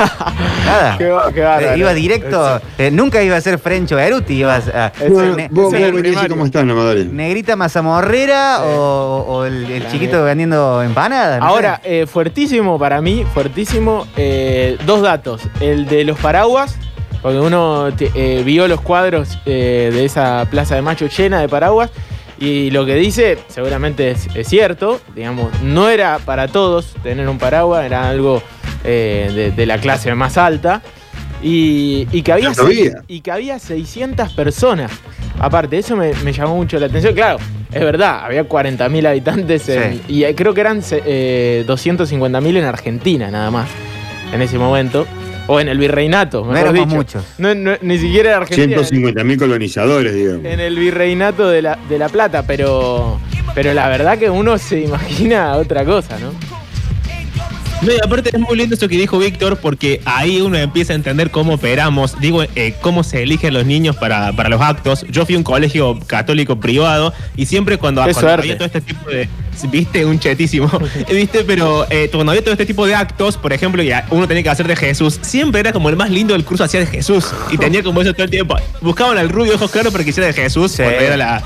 Nada. 0.65 0.97
Qué 0.97 1.03
qué 1.33 1.41
bárbaro. 1.41 1.73
Eh, 1.73 1.77
iba 1.77 1.93
directo. 1.93 2.61
eh, 2.77 2.89
nunca 2.91 3.21
iba 3.21 3.35
a 3.35 3.41
ser 3.41 3.59
Frencho 3.59 3.97
Beruti. 3.97 4.35
Ibas 4.35 4.67
a. 4.69 4.91
Bueno, 5.09 5.35
ne- 5.35 5.49
vos, 5.51 5.65
vos 5.65 5.73
venís. 5.73 7.11
¿Negrita 7.11 7.55
mazamorrera 7.55 8.63
o, 8.63 9.25
o 9.27 9.45
el, 9.45 9.65
el 9.69 9.87
chiquito 9.89 10.23
vendiendo 10.23 10.81
empanadas? 10.81 11.39
No 11.39 11.47
Ahora, 11.47 11.81
eh, 11.83 12.05
fuertísimo 12.07 12.79
para 12.79 13.01
mí, 13.01 13.25
fuertísimo, 13.33 14.07
eh, 14.15 14.77
dos 14.85 15.01
datos. 15.01 15.41
El 15.59 15.85
de 15.87 16.05
los 16.05 16.17
paraguas, 16.19 16.77
porque 17.21 17.39
uno 17.39 17.89
eh, 17.99 18.41
vio 18.45 18.67
los 18.67 18.81
cuadros 18.81 19.37
eh, 19.45 19.89
de 19.93 20.05
esa 20.05 20.45
plaza 20.49 20.75
de 20.75 20.81
macho 20.81 21.07
llena 21.07 21.39
de 21.41 21.47
paraguas, 21.49 21.89
y 22.39 22.71
lo 22.71 22.85
que 22.85 22.95
dice 22.95 23.37
seguramente 23.49 24.11
es, 24.11 24.27
es 24.33 24.47
cierto, 24.47 24.99
digamos, 25.15 25.51
no 25.61 25.89
era 25.89 26.17
para 26.19 26.47
todos 26.47 26.93
tener 27.03 27.27
un 27.29 27.37
paraguas, 27.37 27.85
era 27.85 28.09
algo 28.09 28.41
eh, 28.83 29.31
de, 29.33 29.51
de 29.51 29.65
la 29.65 29.77
clase 29.77 30.13
más 30.15 30.37
alta, 30.37 30.81
y, 31.43 32.07
y 32.11 32.21
que 32.21 32.33
había 32.33 32.51
y 33.07 33.21
que 33.21 33.31
había 33.31 33.57
600 33.59 34.33
personas. 34.33 34.91
Aparte, 35.39 35.77
eso 35.79 35.95
me, 35.95 36.13
me 36.23 36.33
llamó 36.33 36.55
mucho 36.55 36.77
la 36.79 36.85
atención. 36.85 37.15
Claro, 37.15 37.39
es 37.71 37.81
verdad, 37.81 38.25
había 38.25 38.47
40.000 38.47 39.07
habitantes 39.07 39.67
en- 39.69 39.93
Sí. 39.93 40.01
y 40.07 40.33
creo 40.35 40.53
que 40.53 40.61
eran 40.61 40.81
eh, 40.91 41.63
250.000 41.67 42.57
en 42.57 42.63
Argentina 42.65 43.31
nada 43.31 43.49
más 43.49 43.67
en 44.33 44.41
ese 44.41 44.57
momento. 44.59 45.07
O 45.53 45.59
en 45.59 45.67
el 45.67 45.77
virreinato, 45.77 46.45
No 46.45 46.53
mejor 46.53 46.69
éramos 46.69 46.85
dicho. 46.85 46.95
muchos. 46.95 47.23
No, 47.37 47.53
no, 47.53 47.73
ni 47.81 47.97
siquiera 47.97 48.29
en 48.31 48.35
Argentina. 48.43 48.67
150 48.77 49.23
mil 49.25 49.37
colonizadores, 49.37 50.15
digamos. 50.15 50.45
En 50.45 50.61
el 50.61 50.77
virreinato 50.79 51.49
de 51.49 51.61
la, 51.61 51.77
de 51.89 51.99
la 51.99 52.07
Plata, 52.07 52.43
pero, 52.47 53.19
pero 53.53 53.73
la 53.73 53.89
verdad 53.89 54.17
que 54.17 54.29
uno 54.29 54.57
se 54.57 54.79
imagina 54.81 55.57
otra 55.57 55.83
cosa, 55.83 56.17
¿no? 56.19 56.31
No, 57.81 57.91
y 57.91 57.97
aparte 58.01 58.29
es 58.31 58.39
muy 58.39 58.55
lindo 58.55 58.75
eso 58.75 58.87
que 58.87 58.95
dijo 58.95 59.17
Víctor, 59.17 59.57
porque 59.57 60.01
ahí 60.05 60.39
uno 60.39 60.55
empieza 60.55 60.93
a 60.93 60.95
entender 60.95 61.31
cómo 61.31 61.55
operamos, 61.55 62.17
digo, 62.19 62.43
eh, 62.55 62.75
cómo 62.79 63.03
se 63.03 63.23
eligen 63.23 63.53
los 63.55 63.65
niños 63.65 63.95
para, 63.97 64.31
para 64.33 64.49
los 64.49 64.61
actos. 64.61 65.03
Yo 65.09 65.25
fui 65.25 65.33
a 65.33 65.37
un 65.39 65.43
colegio 65.43 65.99
católico 66.05 66.59
privado 66.59 67.11
y 67.35 67.47
siempre 67.47 67.77
cuando, 67.77 68.03
cuando 68.03 68.29
había 68.29 68.55
todo 68.55 68.67
este 68.67 68.81
tipo 68.81 69.09
de. 69.09 69.27
¿Viste? 69.71 70.05
Un 70.05 70.19
chetísimo. 70.19 70.69
¿Viste? 71.09 71.43
Pero 71.43 71.85
eh, 71.89 72.09
cuando 72.11 72.31
había 72.31 72.41
todo 72.43 72.53
este 72.53 72.65
tipo 72.65 72.85
de 72.85 72.95
actos, 72.95 73.37
por 73.37 73.53
ejemplo, 73.53 73.81
que 73.83 73.95
uno 74.09 74.27
tenía 74.27 74.43
que 74.43 74.49
hacer 74.49 74.67
de 74.67 74.75
Jesús, 74.75 75.19
siempre 75.21 75.59
era 75.61 75.71
como 75.73 75.89
el 75.89 75.95
más 75.95 76.09
lindo 76.09 76.33
del 76.33 76.43
curso 76.45 76.63
hacía 76.63 76.79
de 76.79 76.87
Jesús. 76.87 77.31
Y 77.51 77.57
tenía 77.57 77.83
como 77.83 78.01
eso 78.01 78.13
todo 78.13 78.23
el 78.23 78.31
tiempo. 78.31 78.55
Buscaban 78.81 79.17
al 79.17 79.29
rubio 79.29 79.55
ojos 79.55 79.71
claros 79.71 79.91
para 79.91 80.03
que 80.03 80.09
hiciera 80.11 80.27
de 80.27 80.33
Jesús 80.33 80.71
Sí. 80.71 80.83
cuando 80.83 80.99
era 81.01 81.17
la. 81.17 81.43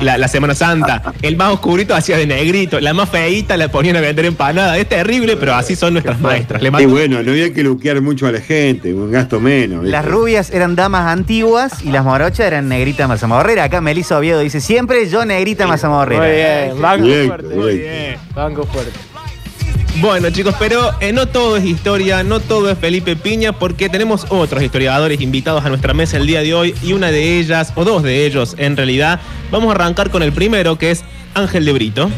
La, 0.00 0.18
la 0.18 0.28
Semana 0.28 0.54
Santa. 0.54 1.02
El 1.22 1.36
más 1.36 1.52
oscurito 1.52 1.94
hacía 1.94 2.16
de 2.16 2.26
negrito. 2.26 2.80
La 2.80 2.92
más 2.94 3.08
feíta 3.08 3.56
la 3.56 3.68
ponían 3.68 3.96
a 3.96 4.00
vender 4.00 4.24
empanada. 4.26 4.76
Es 4.78 4.88
terrible, 4.88 5.36
pero 5.36 5.54
así 5.54 5.76
son 5.76 5.92
nuestras 5.94 6.20
maestras. 6.20 6.60
Le 6.62 6.68
Y 6.68 6.70
mando- 6.70 6.88
bueno, 6.90 7.22
no 7.22 7.30
había 7.30 7.52
que 7.52 7.62
luquear 7.62 8.00
mucho 8.00 8.26
a 8.26 8.32
la 8.32 8.40
gente, 8.40 8.92
un 8.92 9.10
gasto 9.10 9.40
menos. 9.40 9.80
¿viste? 9.82 9.92
Las 9.92 10.04
rubias 10.04 10.50
eran 10.50 10.74
damas 10.76 11.06
antiguas 11.06 11.82
y 11.84 11.90
las 11.90 12.04
morochas 12.04 12.46
eran 12.46 12.68
negrita 12.68 13.06
mazamorrera. 13.08 13.64
Acá 13.64 13.80
Melissa 13.80 14.18
Oviedo 14.18 14.40
dice 14.40 14.60
siempre 14.60 15.08
yo 15.08 15.24
negrita 15.24 15.66
mazamorrera. 15.66 16.22
Muy 16.22 16.32
bien, 16.32 16.82
banco 16.82 17.04
Bien, 17.06 17.26
fuerte. 17.28 17.48
bien. 17.54 17.76
bien. 17.78 18.16
Banco 18.34 18.64
fuerte. 18.64 18.92
Bueno, 20.00 20.28
chicos, 20.30 20.54
pero 20.58 20.90
eh, 21.00 21.12
no 21.12 21.26
todo 21.26 21.56
es 21.56 21.64
historia, 21.64 22.24
no 22.24 22.40
todo 22.40 22.68
es 22.70 22.76
Felipe 22.78 23.14
Piña, 23.16 23.52
porque 23.52 23.88
tenemos 23.88 24.26
otros 24.28 24.62
historiadores 24.62 25.20
invitados 25.20 25.64
a 25.64 25.68
nuestra 25.68 25.94
mesa 25.94 26.16
el 26.16 26.26
día 26.26 26.40
de 26.42 26.52
hoy 26.52 26.74
y 26.82 26.92
una 26.92 27.10
de 27.10 27.38
ellas, 27.38 27.72
o 27.76 27.84
dos 27.84 28.02
de 28.02 28.26
ellos 28.26 28.54
en 28.58 28.76
realidad. 28.76 29.20
Vamos 29.50 29.68
a 29.70 29.72
arrancar 29.76 30.10
con 30.10 30.22
el 30.22 30.32
primero, 30.32 30.76
que 30.76 30.90
es 30.90 31.04
Ángel 31.34 31.64
de 31.64 31.72
Brito. 31.72 32.10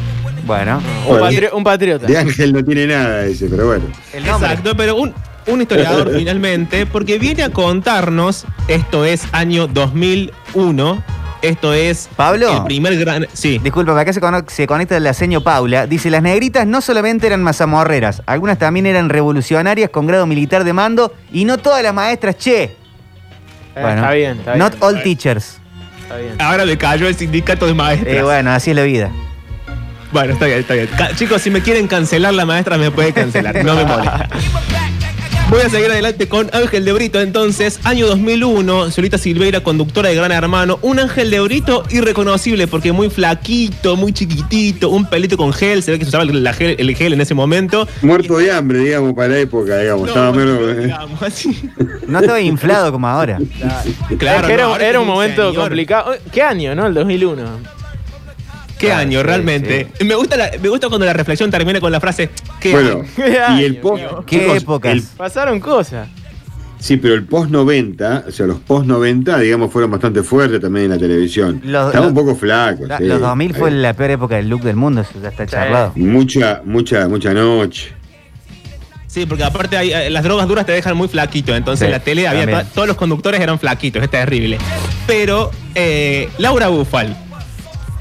Bueno, 0.47 0.79
Un, 1.07 1.19
Bueno. 1.19 1.27
patri- 1.27 1.51
un 1.53 1.65
patriota. 1.65 2.07
De 2.07 2.17
Ángel 2.17 2.53
no 2.53 2.65
tiene 2.65 2.87
nada 2.87 3.25
ese, 3.27 3.47
pero 3.49 3.67
bueno. 3.67 3.85
Exacto, 4.15 4.75
pero 4.77 4.97
un, 4.97 5.13
un 5.47 5.61
historiador 5.61 6.13
finalmente, 6.17 6.87
porque 6.87 7.19
viene 7.19 7.43
a 7.43 7.51
contarnos, 7.51 8.47
esto 8.69 9.05
es 9.05 9.23
año 9.33 9.67
2001, 9.67 11.03
Esto 11.43 11.73
es 11.75 12.09
¿Pablo? 12.17 12.51
el 12.57 12.65
primer 12.65 12.97
gran. 12.99 13.27
Sí. 13.33 13.59
Disculpa, 13.59 13.99
acá 14.01 14.13
se, 14.13 14.21
se 14.49 14.67
conecta 14.67 14.99
la 15.01 15.13
seño 15.15 15.43
Paula. 15.43 15.87
Dice, 15.87 16.11
las 16.11 16.23
negritas 16.23 16.67
no 16.67 16.81
solamente 16.81 17.27
eran 17.27 17.43
mazamorreras, 17.43 18.23
algunas 18.27 18.59
también 18.59 18.87
eran 18.87 19.09
revolucionarias 19.09 19.91
con 19.91 20.07
grado 20.07 20.27
militar 20.27 20.65
de 20.65 20.73
mando 20.73 21.13
y 21.33 21.45
no 21.45 21.59
todas 21.59 21.83
las 21.83 21.95
maestras, 21.95 22.37
che. 22.39 22.63
Eh, 22.65 22.75
está 23.77 24.11
bien, 24.13 24.39
está 24.39 24.57
Not 24.57 24.75
all 24.81 25.03
teachers. 25.03 25.59
Está 26.03 26.17
bien. 26.17 26.35
Ahora 26.39 26.65
me 26.65 26.79
cayó 26.79 27.09
el 27.09 27.15
sindicato 27.17 27.67
de 27.67 27.75
maestras. 27.75 28.15
Eh, 28.17 28.23
bueno, 28.23 28.51
así 28.53 28.71
es 28.71 28.77
la 28.77 28.83
vida. 28.83 29.11
Bueno, 30.13 30.33
está 30.35 30.47
bien, 30.47 30.61
está 30.61 30.75
bien. 30.75 30.89
Ca- 30.97 31.15
chicos, 31.17 31.43
si 31.43 31.51
me 31.51 31.61
quieren 31.61 31.89
cancelar 31.89 32.33
la 32.33 32.47
maestra, 32.47 32.79
me 32.79 32.91
puede 32.91 33.13
cancelar. 33.13 33.65
No 33.65 33.75
me 33.75 33.85
molesta. 33.85 34.29
Voy 35.49 35.61
a 35.61 35.71
seguir 35.71 35.89
adelante 35.93 36.27
con 36.29 36.51
Ángel 36.53 36.85
de 36.85 36.93
Brito. 36.93 37.21
Entonces, 37.21 37.79
año 37.85 38.07
2001, 38.09 38.91
Solita 38.91 39.17
Silveira, 39.17 39.61
conductora 39.61 40.09
de 40.09 40.17
Gran 40.17 40.33
Hermano. 40.33 40.79
Un 40.83 40.99
Ángel 40.99 41.31
de 41.31 41.39
Brito 41.41 41.85
irreconocible 41.91 42.67
porque 42.67 42.91
muy 42.91 43.11
flaquito, 43.11 43.95
muy 43.97 44.13
chiquitito, 44.13 44.91
un 44.91 45.07
pelito 45.09 45.37
con 45.37 45.53
gel. 45.53 45.85
Se 45.85 45.93
ve 45.93 45.99
que 46.01 46.05
se 46.05 46.09
usaba 46.09 46.25
el, 46.25 46.49
gel, 46.53 46.75
el 46.79 46.97
gel 46.97 47.13
en 47.13 47.21
ese 47.21 47.35
momento. 47.35 47.87
Muerto 48.03 48.39
de 48.39 48.51
hambre, 48.51 48.81
digamos, 48.81 49.15
para 49.15 49.29
la 49.29 49.39
época, 49.39 49.79
digamos. 49.79 50.09
Estaba 50.09 50.33
menos. 50.33 50.59
eh. 50.63 50.81
Digamos, 50.87 51.23
así. 51.23 51.71
No 52.09 52.19
estaba 52.19 52.41
inflado 52.41 52.91
como 52.91 53.07
ahora. 53.07 53.39
Claro, 54.19 54.49
que 54.49 54.53
era, 54.53 54.65
no, 54.65 54.71
ahora 54.73 54.83
era 54.85 54.93
tiene 54.93 54.99
un 54.99 55.07
momento 55.07 55.49
señor. 55.51 55.63
complicado. 55.63 56.15
¿Qué 56.33 56.43
año, 56.43 56.75
no? 56.75 56.87
El 56.89 56.95
2001. 56.95 57.77
¿Qué 58.79 58.93
Ah, 58.93 58.99
año, 58.99 59.21
sí, 59.21 59.27
realmente? 59.27 59.87
Me, 60.05 60.15
gusta 60.17 60.37
la- 60.37 60.51
me 60.61 60.69
gusta 60.69 60.89
cuando 60.89 61.07
la 61.07 61.15
reflexión 61.15 61.51
termina 61.51 61.81
con 61.81 61.91
la 61.91 61.99
frase 61.99 62.29
¿Qué 62.61 62.73
Bueno, 62.73 63.03
año? 63.47 63.61
y 63.61 63.65
el 63.65 63.77
post. 63.79 64.03
¿Qué 64.27 64.41
chicos, 64.41 64.57
épocas? 64.63 64.93
el- 64.93 65.03
Pasaron 65.17 65.61
cosas. 65.61 66.09
sí, 66.79 66.97
pero 66.97 67.15
el 67.15 67.25
post 67.25 67.51
90, 67.51 68.25
o 68.29 68.33
sea, 68.33 68.47
los 68.47 68.59
post 68.61 68.87
90, 68.87 69.39
digamos, 69.39 69.73
fueron 69.73 69.91
bastante 69.91 70.23
fuertes 70.23 70.61
también 70.61 70.87
en 70.87 70.91
la 70.93 70.99
televisión. 70.99 71.61
Los- 71.65 71.87
Estaba 71.89 72.07
los- 72.07 72.09
un 72.09 72.15
poco 72.15 72.37
flaco. 72.37 72.87
La- 72.87 72.99
sí. 72.99 73.05
Los 73.05 73.21
2000 73.21 73.55
fue 73.55 73.71
la 73.71 73.95
peor 73.95 74.11
época 74.13 74.37
del 74.37 74.49
look 74.49 74.63
del 74.63 74.77
mundo, 74.77 75.01
eso 75.03 75.13
ya 75.23 75.29
está 75.29 75.47
charlado. 75.47 75.93
Mucha, 75.97 76.63
mucha, 76.65 77.09
mucha 77.09 77.33
noche. 77.35 77.93
Sí, 79.07 79.25
porque 79.25 79.45
aparte 79.45 79.79
hay, 79.79 79.93
eh, 79.93 80.11
las 80.11 80.23
drogas 80.25 80.47
duras 80.47 80.67
te 80.67 80.73
dejan 80.73 80.95
muy 80.95 81.09
flaquito. 81.09 81.57
Entonces 81.57 81.81
Sí, 81.81 81.85
en 81.87 81.93
la 81.93 82.01
tele 82.01 82.29
había 82.29 82.65
todos 82.65 82.87
los 82.87 82.99
conductores 82.99 83.41
eran 83.41 83.59
flaquitos, 83.59 84.03
es 84.03 84.11
terrible. 84.11 84.59
Pero 85.07 85.51
eh, 85.75 86.29
Laura 86.37 86.69
Bufal, 86.69 87.17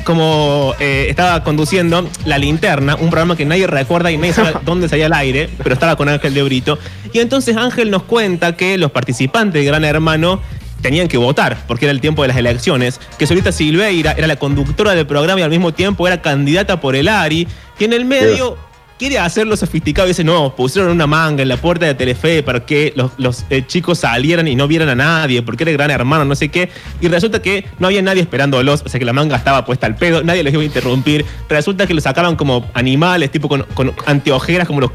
como 0.06 0.74
eh, 0.80 1.08
estaba 1.10 1.44
conduciendo 1.44 2.08
La 2.24 2.38
Linterna, 2.38 2.96
un 2.96 3.10
programa 3.10 3.36
que 3.36 3.44
nadie 3.44 3.68
recuerda 3.68 4.12
y 4.12 4.18
nadie 4.18 4.32
sabe 4.32 4.54
dónde 4.64 4.88
salía 4.88 5.08
al 5.08 5.14
aire, 5.14 5.50
pero 5.58 5.74
estaba 5.74 5.98
con 5.98 6.08
Ángel 6.08 6.34
de 6.34 6.44
Brito. 6.44 6.80
Y 7.12 7.20
entonces 7.20 7.58
Ángel 7.58 7.92
nos 7.92 8.04
cuenta 8.04 8.56
que 8.56 8.78
los 8.78 8.92
participantes 8.92 9.62
de 9.62 9.66
Gran 9.66 9.84
Hermano 9.84 10.42
tenían 10.82 11.08
que 11.08 11.18
votar, 11.18 11.58
porque 11.68 11.86
era 11.86 11.92
el 11.92 12.00
tiempo 12.00 12.22
de 12.22 12.30
las 12.30 12.38
elecciones, 12.38 13.02
que 13.18 13.26
Solita 13.26 13.52
Silveira 13.52 14.14
era 14.14 14.28
la 14.28 14.36
conductora 14.36 14.94
del 14.94 15.08
programa 15.08 15.40
y 15.40 15.44
al 15.44 15.50
mismo 15.50 15.74
tiempo 15.74 16.08
era 16.08 16.22
candidata 16.22 16.80
por 16.80 16.96
el 16.96 17.08
ARI, 17.08 17.48
y 17.80 17.84
en 17.84 17.94
el 17.94 18.06
medio 18.06 18.58
quiere 18.98 19.20
hacerlo 19.20 19.58
sofisticado 19.58 20.08
y 20.08 20.12
dice, 20.12 20.24
no, 20.24 20.56
pusieron 20.56 20.92
una 20.92 21.08
manga 21.08 21.42
en 21.42 21.50
la 21.50 21.58
puerta 21.58 21.86
de 21.86 21.96
Telefe 21.96 22.44
para 22.44 22.66
que 22.66 22.94
los, 23.18 23.46
eh, 23.50 23.64
chicos 23.66 24.00
salieran 24.00 24.48
y 24.48 24.56
no 24.56 24.68
vieran 24.68 24.90
a 24.90 24.96
nadie, 24.96 25.42
porque 25.42 25.64
era 25.64 25.72
el 25.72 25.78
gran 25.78 25.92
hermano, 25.92 26.26
no 26.26 26.36
sé 26.36 26.50
qué. 26.50 26.70
Y 27.02 27.08
resulta 27.08 27.42
que 27.42 27.66
no 27.80 27.88
había 27.88 28.02
nadie 28.02 28.22
esperándolos, 28.22 28.84
o 28.86 28.90
sea 28.90 29.00
que 29.00 29.06
la 29.06 29.14
manga 29.14 29.36
estaba 29.36 29.66
puesta 29.66 29.88
al 29.88 29.96
pedo, 29.96 30.24
nadie 30.24 30.44
los 30.44 30.54
iba 30.54 30.62
a 30.62 30.66
interrumpir. 30.66 31.26
Resulta 31.50 31.88
que 31.88 31.94
los 31.94 32.04
sacaban 32.04 32.36
como 32.36 32.70
animales, 32.74 33.32
tipo 33.32 33.50
con, 33.50 33.64
con 33.74 33.94
anteojeras, 34.06 34.68
como 34.68 34.82
los 34.82 34.92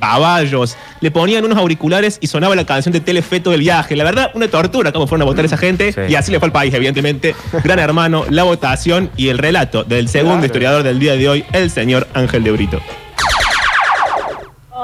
caballos. 0.00 0.76
Le 1.00 1.10
ponían 1.10 1.44
unos 1.44 1.58
auriculares 1.58 2.18
y 2.20 2.26
sonaba 2.26 2.54
la 2.56 2.64
canción 2.66 2.92
de 2.92 3.00
Telefe 3.00 3.40
todo 3.40 3.54
el 3.54 3.60
viaje. 3.60 3.96
La 3.96 4.04
verdad, 4.04 4.30
una 4.34 4.48
tortura 4.48 4.92
cómo 4.92 5.06
fueron 5.06 5.22
a 5.22 5.24
votar 5.30 5.44
esa 5.44 5.56
gente. 5.56 5.92
Sí. 5.92 6.00
Y 6.08 6.14
así 6.14 6.30
le 6.32 6.38
fue 6.38 6.46
al 6.46 6.52
país, 6.52 6.72
evidentemente. 6.74 7.34
Gran 7.62 7.78
hermano, 7.78 8.24
la 8.30 8.42
votación 8.44 9.10
y 9.16 9.28
el 9.28 9.38
relato 9.38 9.84
del 9.84 10.08
segundo 10.08 10.34
Claro. 10.38 10.46
historiador 10.46 10.82
del 10.82 10.98
día 10.98 11.16
de 11.16 11.28
hoy, 11.28 11.44
el 11.52 11.70
señor 11.70 12.06
Ángel 12.14 12.44
de 12.44 12.50
Brito. 12.52 12.80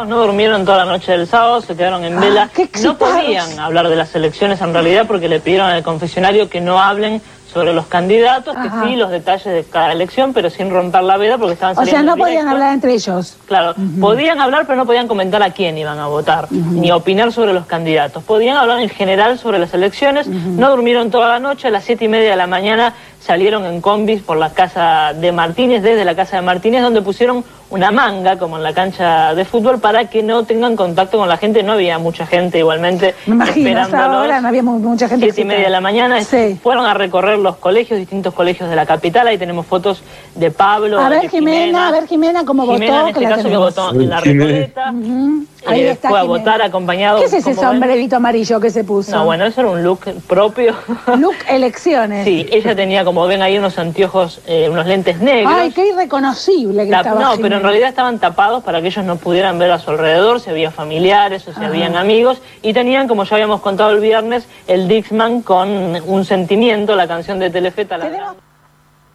No, 0.06 0.16
durmieron 0.24 0.64
toda 0.64 0.78
la 0.86 0.92
noche 0.92 1.12
del 1.12 1.26
sábado, 1.26 1.60
se 1.60 1.76
quedaron 1.76 2.02
en 2.04 2.18
vela. 2.18 2.48
qué 2.54 2.68
no 2.82 2.96
podían 2.96 3.58
hablar 3.58 3.86
de 3.88 3.96
las 3.96 4.14
elecciones 4.14 4.60
en 4.62 4.72
realidad 4.72 5.04
porque 5.06 5.28
le 5.28 5.40
pidieron 5.40 5.68
al 5.68 5.82
confesionario 5.82 6.48
que 6.48 6.60
no 6.62 6.80
hablen 6.80 7.20
sobre 7.50 7.72
los 7.74 7.86
candidatos, 7.86 8.56
Ajá. 8.56 8.82
que 8.82 8.88
sí 8.88 8.96
los 8.96 9.10
detalles 9.10 9.44
de 9.44 9.64
cada 9.64 9.92
elección, 9.92 10.32
pero 10.32 10.50
sin 10.50 10.70
romper 10.70 11.02
la 11.02 11.16
veda 11.16 11.36
porque 11.38 11.54
estaban 11.54 11.76
O 11.76 11.80
sea, 11.80 11.84
saliendo 11.86 12.12
no 12.12 12.16
podían 12.18 12.36
directo. 12.42 12.50
hablar 12.52 12.72
entre 12.74 12.92
ellos. 12.94 13.36
Claro, 13.46 13.74
podían 14.00 14.40
hablar 14.40 14.66
pero 14.66 14.76
no 14.76 14.86
podían 14.86 15.08
comentar 15.08 15.42
a 15.42 15.50
quién 15.52 15.76
iban 15.76 15.98
a 15.98 16.06
votar, 16.06 16.46
ni 16.50 16.90
opinar 16.92 17.32
sobre 17.32 17.52
los 17.52 17.66
candidatos. 17.66 18.22
Podían 18.24 18.56
hablar 18.56 18.80
en 18.80 18.88
general 18.88 19.38
sobre 19.38 19.58
las 19.58 19.74
elecciones, 19.74 20.26
no 20.28 20.70
durmieron 20.70 21.10
toda 21.10 21.28
la 21.28 21.38
noche, 21.38 21.68
a 21.68 21.70
las 21.70 21.84
siete 21.84 22.04
y 22.04 22.08
media 22.08 22.30
de 22.30 22.36
la 22.36 22.46
mañana 22.46 22.94
salieron 23.20 23.64
en 23.66 23.80
combis 23.80 24.22
por 24.22 24.36
la 24.38 24.50
casa 24.50 25.12
de 25.14 25.30
Martínez, 25.32 25.82
desde 25.82 26.04
la 26.04 26.14
casa 26.14 26.36
de 26.36 26.42
Martínez, 26.42 26.82
donde 26.82 27.02
pusieron 27.02 27.44
una 27.70 27.90
manga, 27.92 28.36
como 28.36 28.56
en 28.56 28.62
la 28.64 28.72
cancha 28.74 29.34
de 29.34 29.44
fútbol, 29.44 29.78
para 29.80 30.06
que 30.10 30.22
no 30.22 30.42
tengan 30.44 30.74
contacto 30.76 31.18
con 31.18 31.28
la 31.28 31.36
gente. 31.36 31.62
No 31.62 31.72
había 31.72 31.98
mucha 31.98 32.26
gente 32.26 32.58
igualmente 32.58 33.14
Me 33.26 33.34
imagino, 33.36 33.80
hasta 33.80 34.04
ahora 34.06 34.40
no 34.40 34.48
había 34.48 34.62
mu- 34.62 34.78
mucha 34.80 35.08
gente. 35.08 35.26
Siete 35.26 35.42
y 35.42 35.44
media 35.44 35.64
de 35.64 35.70
la 35.70 35.80
mañana 35.80 36.20
Sí. 36.24 36.58
fueron 36.62 36.84
a 36.86 36.94
recorrer 36.94 37.38
los 37.38 37.56
colegios, 37.56 37.98
distintos 37.98 38.34
colegios 38.34 38.68
de 38.68 38.76
la 38.76 38.86
capital. 38.86 39.28
Ahí 39.28 39.38
tenemos 39.38 39.66
fotos 39.66 40.02
de 40.34 40.50
Pablo. 40.50 40.98
A 41.00 41.08
ver, 41.08 41.22
de 41.22 41.28
Jimena, 41.28 41.88
a 41.88 41.90
ver, 41.92 42.06
Jimena, 42.08 42.44
cómo 42.44 42.64
Jimena, 42.72 42.92
votó. 43.04 43.06
en 43.08 43.14
que 43.14 43.20
este 43.20 43.22
la 43.22 43.28
caso 43.30 43.42
que 43.42 43.48
tenemos. 43.48 43.74
votó 43.76 43.90
en 44.00 44.08
la. 44.10 44.20
Recoleta. 44.20 44.90
Ujú. 44.90 45.44
Ahí 45.66 45.80
Eh, 45.82 45.90
está. 45.90 46.08
fue 46.08 46.18
a 46.18 46.22
Jimena. 46.22 46.38
votar 46.38 46.62
acompañado. 46.62 47.18
¿Qué 47.20 47.26
es 47.26 47.32
ese 47.34 47.50
ven. 47.50 47.58
sombrerito 47.60 48.16
amarillo 48.16 48.58
que 48.60 48.70
se 48.70 48.82
puso? 48.84 49.12
No, 49.14 49.24
bueno, 49.26 49.44
eso 49.44 49.60
era 49.60 49.70
un 49.70 49.82
look 49.82 50.00
propio. 50.26 50.74
Look 51.18 51.36
elecciones. 51.48 52.24
sí, 52.24 52.46
ella 52.50 52.74
tenía, 52.74 53.04
como 53.04 53.26
ven 53.26 53.42
ahí, 53.42 53.58
unos 53.58 53.78
anteojos, 53.78 54.40
eh, 54.46 54.68
unos 54.70 54.86
lentes 54.86 55.20
negros. 55.20 55.52
Ay, 55.54 55.70
qué 55.72 55.88
irreconocible 55.88 56.86
que 56.86 56.92
estaba. 56.94 57.20
no, 57.20 57.36
pero 57.42 57.56
en 57.56 57.62
realidad 57.62 57.88
estaban 57.90 58.18
tapados 58.18 58.62
para 58.64 58.80
que 58.80 58.88
ellos 58.88 59.04
no 59.04 59.16
pudieran 59.16 59.58
ver 59.58 59.70
a 59.70 59.78
su 59.78 59.90
alrededor, 59.90 60.40
si 60.40 60.50
había 60.50 60.70
familiares 60.70 61.46
o 61.46 61.52
si 61.52 61.58
Ajá. 61.58 61.66
habían 61.68 61.96
amigos, 61.96 62.40
y 62.62 62.72
tenían, 62.72 63.06
como 63.08 63.24
ya 63.24 63.36
habíamos 63.36 63.60
contado 63.60 63.90
el 63.90 64.00
viernes, 64.00 64.46
el 64.66 64.88
Dixman 64.88 65.42
con 65.42 65.68
un 65.68 66.24
sentimiento, 66.24 66.96
la 66.96 67.06
canción 67.06 67.38
de 67.38 67.50
Telefeta. 67.50 67.98
La 67.98 68.34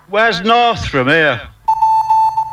Where's 0.10 0.44
North 0.44 0.82
from 0.92 1.10
here? 1.10 1.42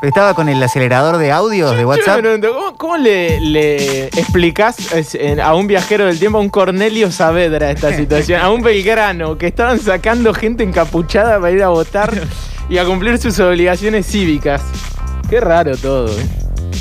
Estaba 0.03 0.35
con 0.35 0.49
el 0.49 0.61
acelerador 0.61 1.17
de 1.17 1.31
audios 1.31 1.77
de 1.77 1.85
WhatsApp. 1.85 2.25
¿cómo, 2.41 2.77
cómo 2.77 2.97
le, 2.97 3.41
le 3.41 4.07
explicás 4.07 4.77
a 5.41 5.55
un 5.55 5.69
viajero 5.69 6.07
del 6.07 6.19
tiempo, 6.19 6.39
a 6.39 6.41
un 6.41 6.49
Cornelio 6.49 7.13
Saavedra 7.13 7.71
esta 7.71 7.93
situación? 7.97 8.41
A 8.41 8.51
un 8.51 8.63
Belgrano 8.63 9.39
que 9.39 9.47
estaban 9.47 9.79
sacando 9.79 10.35
gente 10.35 10.65
encapuchada 10.65 11.39
para 11.39 11.53
ir 11.53 11.63
a 11.63 11.69
votar 11.69 12.13
y 12.69 12.79
a 12.79 12.85
cumplir 12.85 13.19
sus 13.19 13.39
obligaciones 13.39 14.05
cívicas. 14.07 14.61
Qué 15.31 15.41
raro 15.41 15.77
todo. 15.77 16.09
¿eh? 16.09 16.27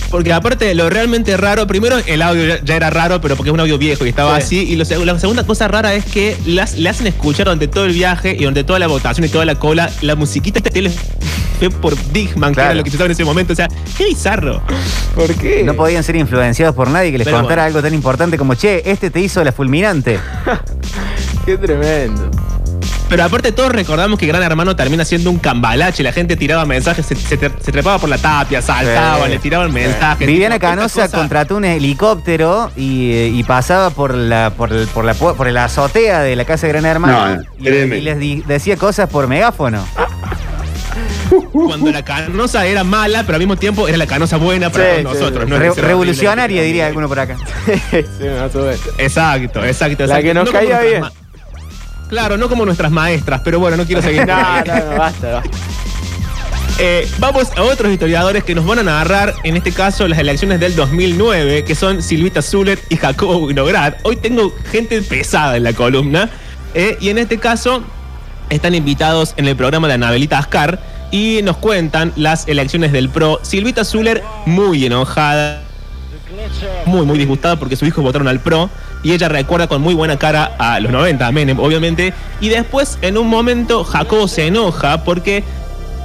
Porque 0.09 0.33
aparte, 0.33 0.73
lo 0.75 0.89
realmente 0.89 1.35
raro, 1.37 1.67
primero 1.67 1.97
el 2.05 2.21
audio 2.21 2.45
ya, 2.47 2.59
ya 2.63 2.75
era 2.75 2.89
raro, 2.89 3.21
pero 3.21 3.35
porque 3.35 3.49
es 3.49 3.53
un 3.53 3.59
audio 3.59 3.77
viejo 3.77 4.05
y 4.05 4.09
estaba 4.09 4.39
Sí. 4.41 4.59
así. 4.59 4.71
Y 4.73 4.75
lo 4.75 5.05
la 5.05 5.19
segunda 5.19 5.43
cosa 5.45 5.67
rara 5.67 5.93
es 5.93 6.05
que 6.05 6.37
las, 6.45 6.77
le 6.77 6.89
hacen 6.89 7.07
escuchar 7.07 7.45
durante 7.45 7.67
todo 7.67 7.85
el 7.85 7.93
viaje 7.93 8.33
y 8.33 8.39
durante 8.39 8.63
toda 8.63 8.79
la 8.79 8.87
votación 8.87 9.25
y 9.25 9.29
toda 9.29 9.45
la 9.45 9.55
cola 9.55 9.89
la 10.01 10.15
musiquita 10.15 10.59
de 10.59 10.69
tele 10.69 10.91
fue 11.59 11.69
por 11.69 11.95
Digman, 12.11 12.51
que 12.51 12.55
Claro. 12.55 12.69
era 12.71 12.75
lo 12.75 12.83
que 12.83 12.89
se 12.89 12.95
usaba 12.95 13.05
en 13.05 13.11
ese 13.11 13.23
momento. 13.23 13.53
O 13.53 13.55
sea, 13.55 13.67
qué 13.97 14.05
bizarro. 14.05 14.61
¿Por 15.15 15.33
qué? 15.35 15.63
No 15.63 15.75
podían 15.75 16.03
ser 16.03 16.15
influenciados 16.15 16.75
por 16.75 16.89
nadie 16.89 17.11
que 17.11 17.19
les 17.19 17.25
Pero 17.25 17.37
contara 17.37 17.63
bueno. 17.63 17.77
algo 17.77 17.81
tan 17.87 17.93
importante 17.93 18.37
como, 18.37 18.55
che, 18.55 18.89
este 18.89 19.11
te 19.11 19.19
hizo 19.19 19.43
la 19.43 19.51
fulminante. 19.51 20.19
Qué 21.45 21.57
tremendo. 21.57 22.29
Pero 23.11 23.25
aparte 23.25 23.51
todos 23.51 23.73
recordamos 23.73 24.17
que 24.17 24.25
Gran 24.25 24.41
Hermano 24.41 24.73
termina 24.73 25.03
siendo 25.03 25.29
un 25.31 25.37
cambalache. 25.37 26.01
La 26.01 26.13
gente 26.13 26.37
tiraba 26.37 26.65
mensajes, 26.65 27.05
se, 27.05 27.13
se 27.15 27.37
se 27.37 27.71
trepaba 27.73 27.99
por 27.99 28.07
la 28.07 28.17
tapia, 28.17 28.61
saltaban, 28.61 29.25
Sí. 29.25 29.31
le 29.31 29.39
tiraban 29.39 29.73
mensajes. 29.73 30.25
Viviana 30.25 30.57
Canosa 30.59 31.11
contrató 31.11 31.57
un 31.57 31.65
helicóptero 31.65 32.71
y, 32.77 33.11
eh, 33.11 33.27
y 33.27 33.43
pasaba 33.43 33.89
por 33.89 34.13
la, 34.15 34.53
por, 34.55 34.71
el- 34.71 34.87
por 34.87 35.03
la 35.03 35.13
por 35.13 35.45
la 35.51 35.65
azotea 35.65 36.21
de 36.21 36.37
la 36.37 36.45
casa 36.45 36.67
de 36.67 36.71
Gran 36.71 36.85
Hermano 36.85 37.35
No, 37.35 37.43
y, 37.59 37.67
y 37.67 37.99
les 38.01 38.17
di- 38.17 38.43
decía 38.47 38.77
cosas 38.77 39.09
por 39.09 39.27
megáfono. 39.27 39.85
Cuando 41.51 41.91
la 41.91 42.03
Canosa 42.03 42.65
era 42.65 42.83
mala, 42.85 43.23
pero 43.23 43.35
al 43.35 43.39
mismo 43.39 43.57
tiempo 43.57 43.89
era 43.89 43.97
la 43.97 44.07
Canosa 44.07 44.37
buena 44.37 44.69
para 44.69 44.95
Sí, 44.97 45.03
todos 45.03 45.17
sí, 45.17 45.19
nosotros. 45.23 45.43
sí. 45.45 45.49
¿no? 45.51 45.59
Re- 45.59 45.73
revolucionaria, 45.73 46.61
diría 46.61 46.87
alguno 46.87 47.09
por 47.09 47.19
acá. 47.19 47.35
sí, 47.91 48.03
menos. 48.21 48.51
Exacto, 48.97 49.63
exacto. 49.65 50.05
La 50.05 50.19
exacto. 50.19 50.21
que 50.23 50.33
nos 50.33 50.49
como 50.49 50.59
caía 50.59 50.79
bien. 50.79 51.03
Claro, 52.11 52.35
no 52.35 52.49
como 52.49 52.65
nuestras 52.65 52.91
maestras, 52.91 53.39
pero 53.41 53.57
bueno, 53.57 53.77
no 53.77 53.85
quiero 53.85 54.01
seguir. 54.01 54.21
No, 54.27 54.35
no, 54.35 54.91
no, 54.91 54.97
basta, 54.97 55.31
basta. 55.31 55.49
Eh, 56.77 57.07
vamos 57.19 57.47
a 57.55 57.63
otros 57.63 57.89
historiadores 57.89 58.43
que 58.43 58.53
nos 58.53 58.65
van 58.65 58.79
a 58.79 58.83
narrar, 58.83 59.33
en 59.43 59.55
este 59.55 59.71
caso, 59.71 60.05
las 60.09 60.19
elecciones 60.19 60.59
del 60.59 60.75
2009, 60.75 61.63
que 61.63 61.73
son 61.73 62.03
Silvita 62.03 62.41
Zuller 62.41 62.79
y 62.89 62.97
Jacobo 62.97 63.37
Winograd. 63.37 63.93
Hoy 64.03 64.17
tengo 64.17 64.53
gente 64.71 65.01
pesada 65.01 65.55
en 65.55 65.63
la 65.63 65.71
columna, 65.71 66.29
eh, 66.73 66.97
y 66.99 67.09
en 67.09 67.17
este 67.17 67.37
caso 67.37 67.81
están 68.49 68.75
invitados 68.75 69.33
en 69.37 69.47
el 69.47 69.55
programa 69.55 69.87
de 69.87 69.93
Anabelita 69.93 70.37
Ascar 70.37 70.81
y 71.11 71.39
nos 71.43 71.55
cuentan 71.57 72.11
las 72.17 72.45
elecciones 72.49 72.91
del 72.91 73.09
PRO. 73.09 73.39
Silvita 73.41 73.85
Zuller 73.85 74.21
muy 74.45 74.85
enojada, 74.85 75.61
muy, 76.85 77.05
muy 77.05 77.17
disgustada 77.17 77.57
porque 77.57 77.77
sus 77.77 77.87
hijos 77.87 78.03
votaron 78.03 78.27
al 78.27 78.41
PRO. 78.41 78.69
Y 79.03 79.11
ella 79.13 79.29
recuerda 79.29 79.67
con 79.67 79.81
muy 79.81 79.93
buena 79.93 80.17
cara 80.17 80.55
a 80.59 80.79
los 80.79 80.91
90, 80.91 81.25
a 81.27 81.31
Menem, 81.31 81.59
obviamente. 81.59 82.13
Y 82.39 82.49
después, 82.49 82.97
en 83.01 83.17
un 83.17 83.27
momento, 83.27 83.83
Jacobo 83.83 84.27
se 84.27 84.47
enoja 84.47 85.03
porque 85.03 85.43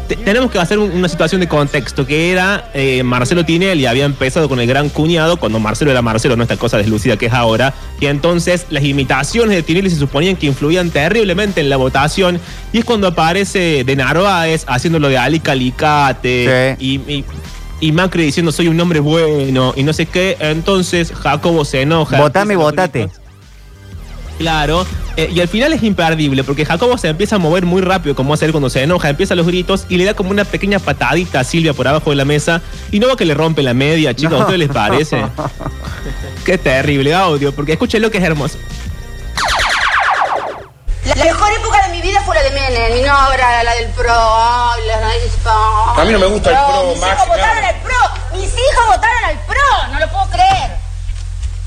te- 0.08 0.14
tenemos 0.16 0.52
que 0.52 0.58
hacer 0.60 0.78
un- 0.78 0.92
una 0.92 1.08
situación 1.08 1.40
de 1.40 1.48
contexto, 1.48 2.06
que 2.06 2.30
era 2.30 2.70
eh, 2.74 3.02
Marcelo 3.02 3.44
Tinelli 3.44 3.86
había 3.86 4.04
empezado 4.04 4.48
con 4.48 4.60
el 4.60 4.66
gran 4.68 4.88
cuñado, 4.88 5.36
cuando 5.36 5.58
Marcelo 5.58 5.90
era 5.90 6.00
Marcelo, 6.00 6.36
no 6.36 6.44
esta 6.44 6.56
cosa 6.56 6.78
deslucida 6.78 7.16
que 7.16 7.26
es 7.26 7.32
ahora, 7.32 7.74
y 8.00 8.06
entonces 8.06 8.66
las 8.70 8.84
imitaciones 8.84 9.56
de 9.56 9.64
Tinelli 9.64 9.90
se 9.90 9.96
suponían 9.96 10.36
que 10.36 10.46
influían 10.46 10.90
terriblemente 10.90 11.60
en 11.60 11.68
la 11.68 11.76
votación, 11.76 12.38
y 12.72 12.78
es 12.78 12.84
cuando 12.84 13.08
aparece 13.08 13.82
de 13.84 13.96
Narváez 13.96 14.64
haciéndolo 14.68 15.08
de 15.08 15.18
Ali 15.18 15.40
Calicate, 15.40 16.76
y, 16.78 16.94
y- 17.12 17.24
y 17.80 17.92
Macri 17.92 18.24
diciendo 18.24 18.52
soy 18.52 18.68
un 18.68 18.80
hombre 18.80 19.00
bueno, 19.00 19.72
y 19.76 19.82
no 19.82 19.92
sé 19.92 20.06
qué, 20.06 20.36
entonces 20.40 21.12
Jacobo 21.12 21.64
se 21.64 21.82
enoja. 21.82 22.20
Votame, 22.20 22.56
votate. 22.56 23.08
Claro, 24.38 24.86
eh, 25.16 25.30
y 25.34 25.40
al 25.40 25.48
final 25.48 25.72
es 25.72 25.82
imperdible 25.82 26.44
porque 26.44 26.66
Jacobo 26.66 26.98
se 26.98 27.08
empieza 27.08 27.36
a 27.36 27.38
mover 27.38 27.64
muy 27.64 27.80
rápido, 27.80 28.14
como 28.14 28.34
hace 28.34 28.44
él 28.44 28.52
cuando 28.52 28.68
se 28.68 28.82
enoja, 28.82 29.08
empieza 29.08 29.34
los 29.34 29.46
gritos 29.46 29.86
y 29.88 29.96
le 29.96 30.04
da 30.04 30.12
como 30.12 30.30
una 30.30 30.44
pequeña 30.44 30.78
patadita 30.78 31.40
a 31.40 31.44
Silvia 31.44 31.72
por 31.72 31.88
abajo 31.88 32.10
de 32.10 32.16
la 32.16 32.26
mesa 32.26 32.60
y 32.92 33.00
no 33.00 33.08
va 33.08 33.16
que 33.16 33.24
le 33.24 33.32
rompe 33.32 33.62
la 33.62 33.72
media, 33.72 34.14
chicos, 34.14 34.38
¿a 34.38 34.42
ustedes 34.42 34.58
les 34.58 34.68
parece? 34.68 35.24
Qué 36.44 36.58
terrible 36.58 37.14
audio, 37.14 37.52
porque 37.52 37.72
escúchenlo 37.72 38.10
que 38.10 38.18
es 38.18 38.24
hermoso. 38.24 38.58
La 41.06 41.14
mejor 41.14 41.48
época 41.52 41.75
de 42.26 42.26
mi 42.26 42.26
vida 42.26 42.26
fue 42.26 42.34
la 42.34 42.42
de 42.42 42.50
Menem, 42.50 42.96
y 42.98 43.02
no 43.02 43.12
ahora 43.12 43.62
la 43.62 43.74
del 43.74 43.88
PRO. 43.90 44.70
Narices 45.00 45.46
A 45.46 46.04
mí 46.04 46.12
no 46.12 46.18
me 46.18 46.26
gusta 46.26 46.50
el 46.50 46.56
PRO, 46.56 46.86
Mis 46.86 47.00
Maxi, 47.00 47.14
hijos 47.14 47.28
votaron 47.28 47.64
al 47.64 47.74
PRO, 47.76 47.96
mis 48.32 48.52
hijos 48.52 48.86
votaron 48.86 49.24
al 49.24 49.38
PRO, 49.46 49.88
no 49.92 50.00
lo 50.00 50.08
puedo 50.08 50.26
creer. 50.30 50.86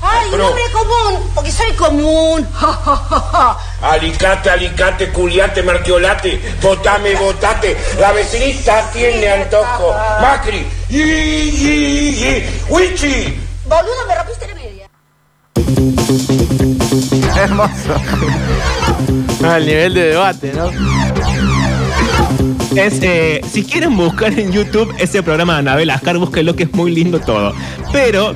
Ay, 0.02 0.28
un 0.32 0.40
hombre 0.40 0.62
común, 0.72 1.30
porque 1.34 1.52
soy 1.52 1.72
común. 1.72 2.48
Alicate, 3.82 4.50
alicate, 4.50 5.12
culiate, 5.12 5.62
marquiolate, 5.62 6.40
votame, 6.62 7.14
votate. 7.16 7.76
La 7.98 8.12
vecinita 8.12 8.90
tiene 8.92 9.30
antojo. 9.30 9.94
Macri, 10.20 10.66
y, 10.88 11.00
y, 11.00 12.24
y, 12.24 12.64
Wichi. 12.68 13.46
Boludo, 13.66 14.06
me 14.08 14.14
rompiste 14.14 14.46
la 14.48 14.54
media. 14.54 14.88
Hermoso. 17.36 19.29
Al 19.44 19.64
nivel 19.66 19.94
de 19.94 20.02
debate, 20.08 20.52
¿no? 20.54 20.70
Es, 22.76 23.02
eh, 23.02 23.40
si 23.50 23.64
quieren 23.64 23.96
buscar 23.96 24.38
en 24.38 24.52
YouTube 24.52 24.94
ese 24.98 25.22
programa 25.22 25.54
de 25.54 25.58
Anabel 25.60 25.90
Ascar, 25.90 26.18
búsquenlo 26.18 26.54
que 26.54 26.64
es 26.64 26.72
muy 26.72 26.94
lindo 26.94 27.18
todo. 27.20 27.52
Pero 27.92 28.34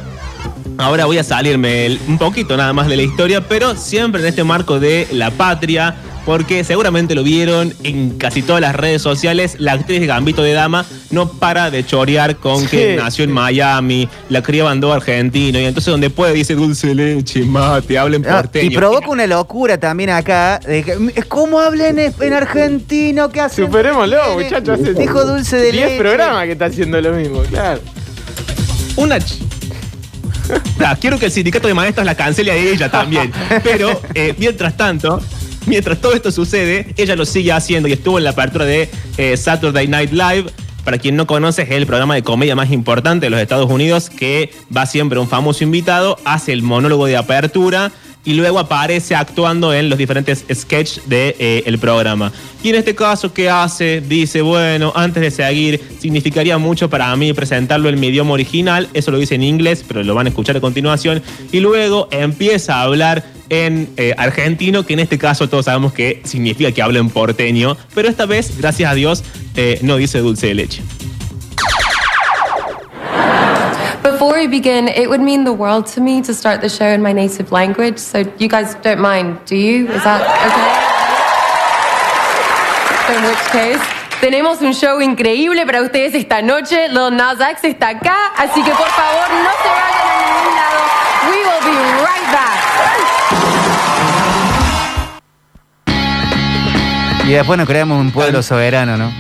ahora 0.79 1.05
voy 1.05 1.19
a 1.19 1.25
salirme 1.25 1.99
un 2.09 2.19
poquito 2.19 2.57
nada 2.57 2.73
más 2.73 2.89
de 2.89 2.97
la 2.97 3.03
historia, 3.03 3.47
pero 3.47 3.77
siempre 3.77 4.23
en 4.23 4.29
este 4.29 4.43
marco 4.43 4.81
de 4.81 5.07
la 5.13 5.31
patria, 5.31 5.95
porque 6.25 6.65
seguramente 6.65 7.15
lo 7.15 7.23
vieron 7.23 7.75
en 7.83 8.17
casi 8.19 8.43
todas 8.43 8.61
las 8.61 8.75
redes 8.75 9.03
sociales, 9.03 9.57
la 9.59 9.73
actriz 9.73 10.01
de 10.01 10.07
Gambito 10.07 10.43
de 10.43 10.53
Dama 10.53 10.87
no 11.11 11.29
para 11.31 11.71
de 11.71 11.85
chorear 11.85 12.37
con 12.37 12.67
que 12.67 12.97
nació 12.97 13.25
en 13.25 13.33
Miami, 13.33 14.09
la 14.31 14.43
cría 14.43 14.65
bandó 14.65 14.93
argentino, 14.93 15.59
y 15.61 15.65
entonces 15.65 15.91
donde 15.91 16.11
puede 16.11 16.33
dice 16.33 16.55
dulce 16.55 16.89
de 16.89 16.95
leche, 16.95 17.45
mate, 17.45 17.99
hablen 17.99 18.25
Ah, 18.29 18.37
porteño. 18.43 18.71
y 18.71 18.75
provoca 18.75 19.09
una 19.11 19.27
locura 19.27 19.79
también 19.79 20.11
acá. 20.11 20.59
De 20.59 20.83
que, 20.83 21.23
¿Cómo 21.29 21.61
hablan 21.61 21.99
en, 21.99 22.15
en 22.21 22.33
argentino? 22.33 23.29
¿Qué 23.31 23.41
hacen? 23.41 23.67
Superémoslo, 23.67 24.35
muchachos. 24.35 24.79
Dijo 24.97 25.25
dulce 25.25 25.57
de 25.57 25.73
10 25.73 25.87
leche. 25.91 25.99
programas 25.99 26.45
que 26.47 26.53
está 26.53 26.65
haciendo 26.67 27.01
lo 27.01 27.13
mismo, 27.13 27.43
claro. 27.43 27.81
Una 28.97 29.19
ch- 29.19 29.39
Ah, 30.85 30.97
quiero 31.01 31.19
que 31.19 31.27
el 31.27 31.33
sindicato 31.33 31.69
de 31.69 31.75
maestros 31.75 32.05
la 32.05 32.15
cancele 32.15 32.51
a 32.51 32.57
ella 32.57 32.91
también. 32.91 33.33
Pero 33.65 34.01
eh, 34.15 34.35
mientras 34.37 34.77
tanto, 34.77 35.21
mientras 35.67 36.01
todo 36.01 36.15
esto 36.15 36.31
sucede, 36.31 36.95
ella 36.97 37.17
lo 37.17 37.25
sigue 37.25 37.53
haciendo 37.53 37.89
y 37.89 37.93
estuvo 37.93 38.19
en 38.19 38.25
la 38.25 38.31
apertura 38.31 38.65
de 38.65 38.89
eh, 39.17 39.37
Saturday 39.37 39.89
Night 39.89 40.13
Live. 40.13 40.47
Para 40.85 40.99
quien 40.99 41.17
no 41.17 41.27
conoce, 41.27 41.63
es 41.63 41.71
el 41.71 41.87
programa 41.87 42.15
de 42.15 42.23
comedia 42.23 42.55
más 42.55 42.71
importante 42.71 43.27
de 43.27 43.31
los 43.31 43.41
Estados 43.41 43.71
Unidos 43.71 44.11
que 44.11 44.53
va 44.75 44.85
siempre 44.85 45.19
un 45.19 45.29
famoso 45.29 45.65
invitado, 45.65 46.19
hace 46.25 46.53
el 46.53 46.63
monólogo 46.63 47.07
de 47.07 47.17
apertura 47.17 47.91
y 48.25 48.35
luego 48.35 48.59
aparece 48.59 49.15
actuando 49.15 49.73
en 49.75 49.89
los 49.89 49.99
diferentes 49.99 50.45
sketches 50.53 51.03
del 51.07 51.35
de, 51.37 51.63
eh, 51.67 51.79
programa. 51.79 52.33
Y 52.63 52.71
en 52.71 52.77
este 52.77 52.95
caso, 52.95 53.33
¿qué 53.33 53.51
hace? 53.51 54.01
Dice, 54.01 54.41
bueno, 54.41 54.93
antes 54.95 55.23
de 55.23 55.31
seguir, 55.31 55.81
significaría 56.01 56.57
mucho 56.59 56.89
para 56.89 57.15
mí 57.17 57.33
presentarlo 57.33 57.89
en 57.89 58.01
mi 58.01 58.09
idioma 58.09 58.33
original, 58.33 58.89
eso 58.95 59.11
lo 59.11 59.19
dice 59.19 59.35
en 59.35 59.43
inglés, 59.43 59.85
pero 59.87 60.03
lo 60.03 60.15
van 60.15 60.27
a 60.27 60.31
escuchar 60.31 60.57
a 60.57 60.61
continuación, 60.61 61.23
y 61.53 61.61
luego 61.61 62.09
empieza 62.11 62.77
a 62.77 62.83
hablar 62.83 63.25
en 63.49 63.89
eh, 63.97 64.15
argentino, 64.17 64.85
que 64.85 64.95
en 64.95 65.01
este 65.01 65.19
caso 65.19 65.49
todos 65.49 65.67
sabemos 65.67 65.93
que 65.93 66.23
significa 66.25 66.73
que 66.73 66.83
habla 66.83 66.99
en 66.99 67.11
porteño, 67.11 67.77
pero 67.95 68.09
esta 68.09 68.27
vez, 68.27 68.57
gracias 68.59 68.91
a 68.91 68.95
Dios, 68.95 69.25
eh, 69.57 69.79
no 69.83 69.97
dice 69.97 70.19
dulce 70.19 70.49
de 70.49 70.55
leche. 70.55 70.83
Before 74.03 74.39
we 74.39 74.47
begin, 74.47 74.89
it 74.89 75.09
would 75.09 75.21
mean 75.21 75.45
the 75.45 75.53
world 75.53 75.87
to 75.95 76.01
me 76.01 76.21
to 76.23 76.35
start 76.35 76.61
the 76.61 76.69
show 76.69 76.87
in 76.87 77.03
my 77.03 77.13
native 77.13 77.51
language. 77.51 77.99
So 77.99 78.19
you 78.39 78.49
guys 78.49 78.75
don't 78.83 79.01
mind, 79.01 79.39
do 79.47 79.57
you? 79.57 79.89
Is 79.89 80.03
that 80.05 80.21
okay? 80.21 80.95
In 83.17 83.23
which 83.25 83.39
case, 83.51 83.81
tenemos 84.21 84.61
un 84.63 84.73
show 84.73 85.01
increíble 85.01 85.67
para 85.67 85.83
ustedes 85.83 86.15
esta 86.15 86.43
noche. 86.43 86.89
Lil 86.89 87.17
Nas 87.17 87.41
X 87.41 87.65
está 87.65 87.89
acá, 87.89 88.33
así 88.37 88.63
que 88.63 88.71
por 88.71 88.89
favor 88.89 89.29
no 89.31 89.51
se 89.63 89.69
vayan 89.69 90.09
a 90.09 90.17
ningún 90.21 90.55
lado. 90.55 90.81
We 91.31 91.37
will 91.45 91.63
be 91.65 91.77
right 92.03 92.33
back. 92.33 92.64
Y 97.27 97.31
después 97.33 97.59
nos 97.59 97.67
creamos 97.67 98.01
un 98.01 98.11
pueblo 98.11 98.43
soberano, 98.43 98.97
¿no? 98.97 99.11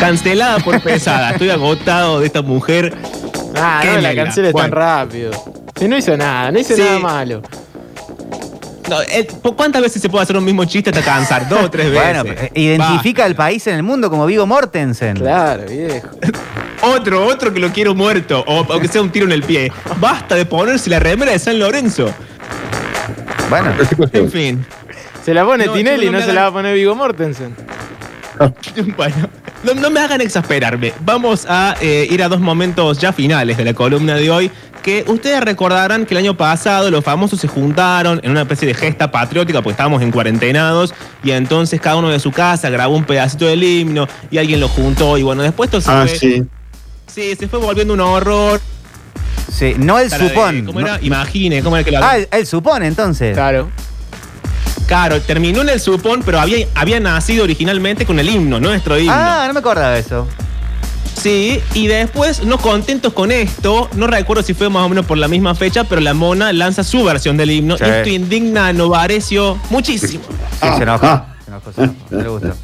Cancelada 0.00 0.58
por 0.58 0.80
pesada. 0.80 1.30
Estoy 1.32 1.50
agotado 1.50 2.20
de 2.20 2.26
esta 2.26 2.42
mujer. 2.42 2.94
Ah, 3.56 3.80
Qué 3.82 3.88
no 3.88 3.94
la 4.00 4.08
negra. 4.10 4.24
canceles 4.24 4.54
tan 4.54 4.70
rápido. 4.70 5.30
Si 5.78 5.88
no 5.88 5.96
hizo 5.96 6.16
nada, 6.16 6.50
no 6.50 6.58
hizo 6.58 6.74
Sí. 6.74 6.82
nada 6.82 6.98
malo. 6.98 7.42
No, 8.88 9.02
eh, 9.02 9.26
¿por 9.42 9.56
¿Cuántas 9.56 9.82
veces 9.82 10.00
se 10.00 10.08
puede 10.08 10.22
hacer 10.22 10.36
un 10.36 10.44
mismo 10.44 10.64
chiste 10.64 10.90
hasta 10.90 11.02
cansar? 11.02 11.48
Dos 11.48 11.64
o 11.64 11.70
tres 11.70 11.90
veces. 11.90 12.22
Bueno, 12.22 12.30
eh, 12.40 12.50
identifica 12.54 13.24
al 13.24 13.34
país 13.34 13.66
en 13.66 13.74
el 13.74 13.82
mundo 13.82 14.08
como 14.10 14.26
Vigo 14.26 14.46
Mortensen. 14.46 15.16
Claro, 15.16 15.64
viejo. 15.68 16.08
Otro, 16.82 17.26
otro 17.26 17.52
que 17.52 17.58
lo 17.58 17.70
quiero 17.72 17.94
muerto. 17.94 18.44
O, 18.46 18.60
o 18.60 18.80
que 18.80 18.86
sea 18.88 19.02
un 19.02 19.10
tiro 19.10 19.26
en 19.26 19.32
el 19.32 19.42
pie. 19.42 19.72
Basta 19.98 20.34
de 20.36 20.44
ponerse 20.46 20.88
la 20.88 21.00
remera 21.00 21.32
de 21.32 21.38
San 21.38 21.58
Lorenzo. 21.58 22.10
Bueno, 23.50 23.72
En 24.12 24.30
fin. 24.30 24.66
Se 25.26 25.34
la 25.34 25.44
pone 25.44 25.66
No, 25.66 25.72
Tinelli, 25.74 26.06
no 26.06 26.12
no, 26.12 26.18
se 26.18 26.24
hagan- 26.24 26.34
la 26.36 26.42
va 26.42 26.46
a 26.48 26.52
poner 26.52 26.74
Vigo 26.74 26.94
Mortensen. 26.94 27.54
Bueno, 28.96 29.28
no, 29.64 29.74
no 29.74 29.90
me 29.90 29.98
hagan 30.00 30.20
exasperarme. 30.20 30.92
Vamos 31.00 31.46
a 31.48 31.74
eh, 31.80 32.06
ir 32.10 32.22
a 32.22 32.28
dos 32.28 32.38
momentos 32.40 32.98
ya 32.98 33.12
finales 33.12 33.56
de 33.56 33.64
la 33.64 33.72
columna 33.74 34.14
de 34.14 34.30
hoy. 34.30 34.50
Que 34.82 35.04
ustedes 35.08 35.40
recordarán 35.40 36.06
que 36.06 36.14
el 36.14 36.18
año 36.18 36.36
pasado 36.36 36.90
los 36.90 37.02
famosos 37.02 37.40
se 37.40 37.48
juntaron 37.48 38.20
en 38.22 38.30
una 38.30 38.42
especie 38.42 38.68
de 38.68 38.74
gesta 38.74 39.10
patriótica 39.10 39.60
porque 39.62 39.72
estábamos 39.72 40.00
en 40.02 40.12
cuarentenados 40.12 40.94
y 41.24 41.32
entonces 41.32 41.80
cada 41.80 41.96
uno 41.96 42.10
de 42.10 42.20
su 42.20 42.30
casa 42.30 42.70
grabó 42.70 42.94
un 42.94 43.04
pedacito 43.04 43.46
del 43.46 43.64
himno 43.64 44.06
y 44.30 44.38
alguien 44.38 44.60
lo 44.60 44.68
juntó 44.68 45.18
y 45.18 45.22
bueno, 45.24 45.42
después 45.42 45.66
esto 45.68 45.80
se 45.80 45.90
Ah, 45.90 46.04
fue, 46.06 46.16
sí. 46.18 46.44
sí, 47.06 47.34
se 47.34 47.48
fue 47.48 47.58
volviendo 47.58 47.94
un 47.94 48.00
horror. 48.00 48.60
sí, 49.50 49.74
no 49.78 49.98
el 49.98 50.08
Cara 50.10 50.22
de- 50.22 50.28
supón. 50.28 50.64
¿Cómo 50.66 50.80
no- 50.82 50.86
era? 50.86 50.98
Imagine, 51.02 51.62
¿cómo 51.64 51.76
era 51.76 51.84
que 51.84 51.90
lo 51.90 52.04
Ah, 52.04 52.18
el, 52.18 52.28
el 52.30 52.46
supón 52.46 52.84
entonces. 52.84 53.34
Claro. 53.34 53.68
Claro, 54.86 55.20
terminó 55.20 55.62
en 55.62 55.68
el 55.70 55.80
supón, 55.80 56.22
pero 56.24 56.40
había, 56.40 56.66
había 56.74 57.00
nacido 57.00 57.44
originalmente 57.44 58.06
con 58.06 58.18
el 58.18 58.28
himno, 58.28 58.60
nuestro 58.60 58.98
himno. 58.98 59.12
Ah, 59.14 59.44
no 59.48 59.52
me 59.52 59.60
acordaba 59.60 59.90
de 59.90 60.00
eso. 60.00 60.26
Sí, 61.20 61.60
y 61.74 61.88
después, 61.88 62.44
no 62.44 62.58
contentos 62.58 63.12
con 63.12 63.32
esto, 63.32 63.88
no 63.94 64.06
recuerdo 64.06 64.42
si 64.42 64.54
fue 64.54 64.68
más 64.68 64.84
o 64.84 64.88
menos 64.88 65.06
por 65.06 65.18
la 65.18 65.26
misma 65.26 65.54
fecha, 65.54 65.84
pero 65.84 66.00
la 66.00 66.14
mona 66.14 66.52
lanza 66.52 66.84
su 66.84 67.02
versión 67.02 67.36
del 67.36 67.50
himno. 67.50 67.76
Sí. 67.78 67.84
Y 67.84 67.88
esto 67.88 68.08
indigna 68.10 68.68
a 68.68 68.72
Novarecio 68.72 69.58
muchísimo. 69.70 70.22
Sí, 70.60 70.68
se 70.76 70.82
enojó. 70.82 71.22
Se 71.44 71.50
enojó, 71.50 71.72
se 71.72 71.82
enojó. 71.82 71.96
No 72.10 72.22
le 72.22 72.28
gustó. 72.28 72.54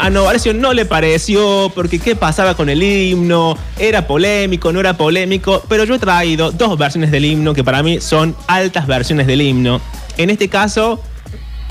A 0.00 0.10
Novarecio 0.10 0.54
no 0.54 0.72
le 0.72 0.86
pareció, 0.86 1.70
porque 1.74 2.00
qué 2.00 2.16
pasaba 2.16 2.56
con 2.56 2.68
el 2.68 2.82
himno, 2.82 3.56
era 3.78 4.08
polémico, 4.08 4.72
no 4.72 4.80
era 4.80 4.96
polémico, 4.96 5.62
pero 5.68 5.84
yo 5.84 5.94
he 5.94 5.98
traído 6.00 6.50
dos 6.50 6.76
versiones 6.76 7.12
del 7.12 7.24
himno 7.26 7.54
que 7.54 7.62
para 7.62 7.82
mí 7.82 8.00
son 8.00 8.34
altas 8.48 8.88
versiones 8.88 9.28
del 9.28 9.42
himno. 9.42 9.80
En 10.16 10.30
este 10.30 10.48
caso, 10.48 11.02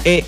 eh, 0.03 0.23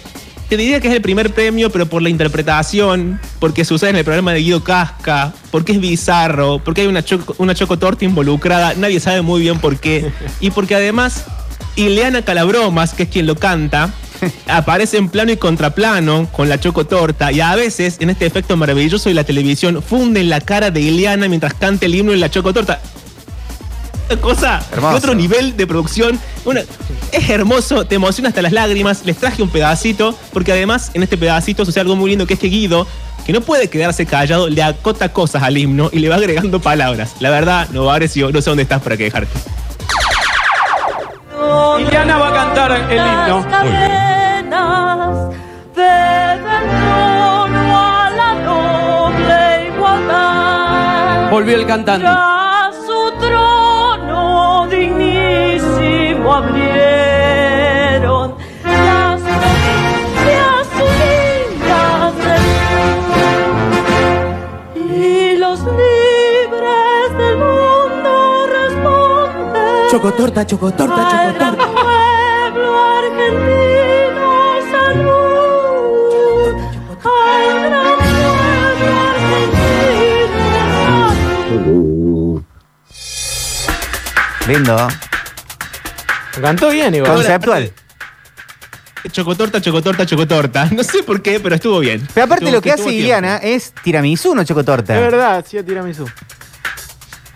te 0.50 0.56
diría 0.56 0.80
que 0.80 0.88
es 0.88 0.94
el 0.94 1.02
primer 1.02 1.34
premio, 1.34 1.70
pero 1.70 1.88
por 1.88 2.02
la 2.02 2.10
interpretación, 2.10 3.20
porque 3.40 3.66
sucede 3.66 3.90
en 3.92 3.96
el 3.98 4.06
programa 4.06 4.32
de 4.32 4.40
Guido 4.40 4.64
Casca, 4.64 5.34
porque 5.52 5.74
es 5.74 5.82
bizarro, 5.82 6.60
porque 6.64 6.82
hay 6.82 6.88
una, 6.88 7.04
choco, 7.04 7.36
una 7.38 7.54
chocotorta 7.54 8.06
involucrada, 8.06 8.74
nadie 8.76 9.00
sabe 9.00 9.22
muy 9.22 9.42
bien 9.42 9.60
por 9.60 9.78
qué, 9.78 10.10
y 10.40 10.52
porque 10.52 10.76
además 10.76 11.26
Ileana 11.76 12.22
Calabromas, 12.22 12.94
que 12.94 13.04
es 13.04 13.10
quien 13.10 13.28
lo 13.28 13.36
canta, 13.36 13.94
aparece 14.48 14.98
en 14.98 15.10
plano 15.10 15.34
y 15.34 15.38
contraplano 15.38 16.30
con 16.32 16.48
la 16.48 16.60
chocotorta, 16.60 17.32
y 17.34 17.42
a 17.42 17.54
veces, 17.56 17.98
en 18.00 18.10
este 18.10 18.26
efecto 18.26 18.56
maravilloso 18.56 19.10
de 19.10 19.16
la 19.16 19.26
televisión, 19.26 19.84
funden 19.84 20.30
la 20.30 20.40
cara 20.40 20.72
de 20.72 20.80
Ileana 20.80 21.28
mientras 21.28 21.54
canta 21.56 21.86
el 21.86 21.96
himno 21.96 22.14
en 22.14 22.22
la 22.22 22.32
chocotorta. 22.32 22.82
Cosa 24.22 24.62
Hermoso. 24.72 24.92
de 24.92 24.98
otro 24.98 25.16
nivel 25.16 25.56
de 25.58 25.68
producción. 25.68 26.20
Una- 26.46 26.62
es 27.12 27.30
hermoso, 27.30 27.86
te 27.86 27.96
emociona 27.96 28.30
hasta 28.30 28.42
las 28.42 28.52
lágrimas. 28.52 29.02
Les 29.06 29.18
traje 29.18 29.42
un 29.42 29.50
pedacito, 29.50 30.16
porque 30.34 30.52
además 30.52 30.92
en 30.94 31.04
este 31.04 31.18
pedacito 31.18 31.66
sucede 31.66 31.82
algo 31.82 31.96
muy 31.96 32.10
lindo 32.10 32.26
que 32.28 32.34
es 32.36 32.40
que 32.40 32.48
Guido, 32.48 32.88
que 33.26 33.34
no 33.34 33.42
puede 33.42 33.70
quedarse 33.70 34.06
callado, 34.06 34.48
le 34.50 34.64
acota 34.64 35.10
cosas 35.12 35.44
al 35.44 35.58
himno 35.58 35.90
y 35.92 36.00
le 36.00 36.10
va 36.10 36.16
agregando 36.16 36.62
palabras. 36.62 37.16
La 37.20 37.30
verdad, 37.30 37.68
no 37.72 37.86
Varecio, 37.86 38.32
no 38.32 38.42
sé 38.42 38.50
dónde 38.50 38.64
estás 38.64 38.82
para 38.82 38.96
quejarte. 38.98 39.32
Iliana 41.80 42.18
va 42.18 42.30
a 42.30 42.34
cantar 42.34 42.72
el 42.90 42.98
himno. 42.98 43.46
Volvió 51.30 51.56
el 51.56 51.66
cantante. 51.68 52.08
Chocotorta, 69.98 70.46
chocotorta, 70.46 70.94
Al 71.10 71.34
gran 71.34 71.56
pueblo 71.56 72.78
argentino, 72.78 74.30
salud. 74.72 76.54
Al 77.04 77.46
gran 77.64 77.98
pueblo 77.98 78.30
argentino, 81.58 82.44
Lindo. 84.48 84.78
Cantó 86.40 86.70
bien 86.70 86.94
igual. 86.94 87.14
Conceptual. 87.16 87.72
Chocotorta, 89.12 89.60
chocotorta, 89.62 90.06
chocotorta. 90.06 90.66
No 90.72 90.84
sé 90.84 91.02
por 91.02 91.24
qué, 91.24 91.40
pero 91.40 91.56
estuvo 91.56 91.80
bien. 91.80 92.08
Pero 92.14 92.26
aparte 92.26 92.46
Estuvo- 92.46 92.58
lo 92.58 92.62
que 92.62 92.72
hace 92.72 92.84
tiempo. 92.84 93.00
Iliana 93.00 93.38
es 93.38 93.74
tiramisú, 93.84 94.36
no 94.36 94.44
chocotorta. 94.44 94.94
Es 94.94 95.02
verdad, 95.02 95.44
sí, 95.50 95.58
tiramisú. 95.64 96.06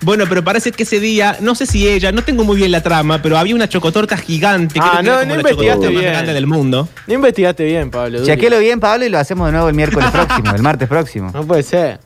Bueno, 0.04 0.26
pero 0.28 0.44
parece 0.44 0.72
que 0.72 0.82
ese 0.84 1.00
día, 1.00 1.38
no 1.42 1.54
sé 1.54 1.66
si 1.68 1.88
ella, 1.88 2.12
no 2.12 2.24
tengo 2.24 2.44
muy 2.44 2.58
bien 2.58 2.72
la 2.72 2.82
trama, 2.82 3.22
pero 3.22 3.38
había 3.38 3.54
una 3.54 3.70
chocotorta 3.70 4.18
gigante. 4.18 4.80
Ah, 4.82 4.98
que 4.98 5.04
no, 5.04 5.12
como 5.14 5.26
no 5.26 5.30
la 5.36 5.42
investigaste 5.42 5.66
chocotorta 5.74 5.92
más 5.94 6.02
bien. 6.02 6.12
grande 6.14 6.34
del 6.34 6.48
mundo. 6.48 6.90
No 7.08 7.14
investigaste 7.14 7.64
bien, 7.66 7.92
Pablo. 7.92 8.26
Chequelo 8.26 8.58
bien, 8.60 8.80
Pablo, 8.80 9.06
y 9.06 9.10
lo 9.10 9.20
hacemos 9.20 9.46
de 9.48 9.52
nuevo 9.52 9.70
el 9.70 9.76
miércoles 9.76 10.10
próximo, 10.12 10.56
el 10.56 10.62
martes 10.64 10.88
próximo. 10.88 11.30
No 11.34 11.46
puede 11.46 11.62
ser. 11.64 12.00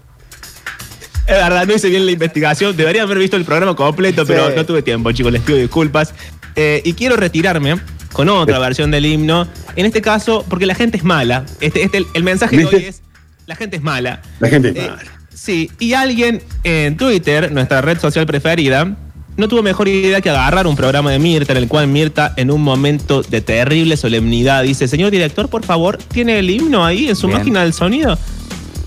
Es 1.27 1.34
verdad, 1.36 1.65
no 1.65 1.73
hice 1.73 1.89
bien 1.89 2.05
la 2.05 2.12
investigación. 2.12 2.75
Debería 2.77 3.03
haber 3.03 3.17
visto 3.17 3.36
el 3.38 3.45
programa 3.45 3.75
completo, 3.75 4.23
Sí. 4.25 4.34
pero 4.34 4.49
no 4.55 4.65
tuve 4.65 4.81
tiempo, 4.81 5.12
chicos. 5.12 5.31
Les 5.31 5.41
pido 5.41 5.58
disculpas. 5.58 6.13
Eh, 6.55 6.81
y 6.86 6.93
quiero 6.93 7.15
retirarme 7.15 7.79
con 8.13 8.29
otra 8.29 8.60
versión 8.60 8.91
del 8.91 9.05
himno. 9.05 9.47
En 9.75 9.86
este 9.86 10.01
caso, 10.01 10.45
porque 10.49 10.65
la 10.65 10.75
gente 10.75 10.97
es 10.97 11.03
mala. 11.03 11.45
Este, 11.62 11.81
este, 11.84 11.97
el, 11.99 12.05
el 12.13 12.23
mensaje 12.23 12.58
de 12.58 12.65
hoy 12.65 12.75
es: 12.75 13.01
la 13.47 13.55
gente 13.55 13.77
es 13.77 13.81
mala. 13.81 14.21
La 14.39 14.49
gente 14.49 14.69
es 14.69 14.75
Eh, 14.75 14.81
mala. 14.89 15.12
Sí, 15.36 15.69
y 15.80 15.93
alguien 15.93 16.41
en 16.63 16.95
Twitter, 16.95 17.52
nuestra 17.52 17.82
red 17.82 18.00
social 18.00 18.26
preferida, 18.26 18.95
no 19.36 19.50
tuvo 19.50 19.62
mejor 19.62 19.89
idea 19.89 20.21
que 20.21 20.30
agarrar 20.30 20.65
un 20.65 20.78
programa 20.78 21.12
de 21.12 21.19
Mirta 21.19 21.52
en 21.52 21.58
el 21.58 21.67
cual 21.67 21.88
Mirta, 21.88 22.34
en 22.38 22.50
un 22.50 22.62
momento 22.62 23.21
de 23.21 23.41
terrible 23.41 23.98
solemnidad, 23.98 24.63
dice: 24.63 24.88
Señor 24.88 25.12
director, 25.12 25.50
por 25.50 25.65
favor, 25.65 25.98
¿tiene 25.98 26.39
el 26.39 26.50
himno 26.50 26.86
ahí 26.86 27.10
en 27.10 27.17
su 27.17 27.28
Bien. 27.28 27.39
máquina 27.39 27.63
del 27.63 27.74
sonido? 27.74 28.17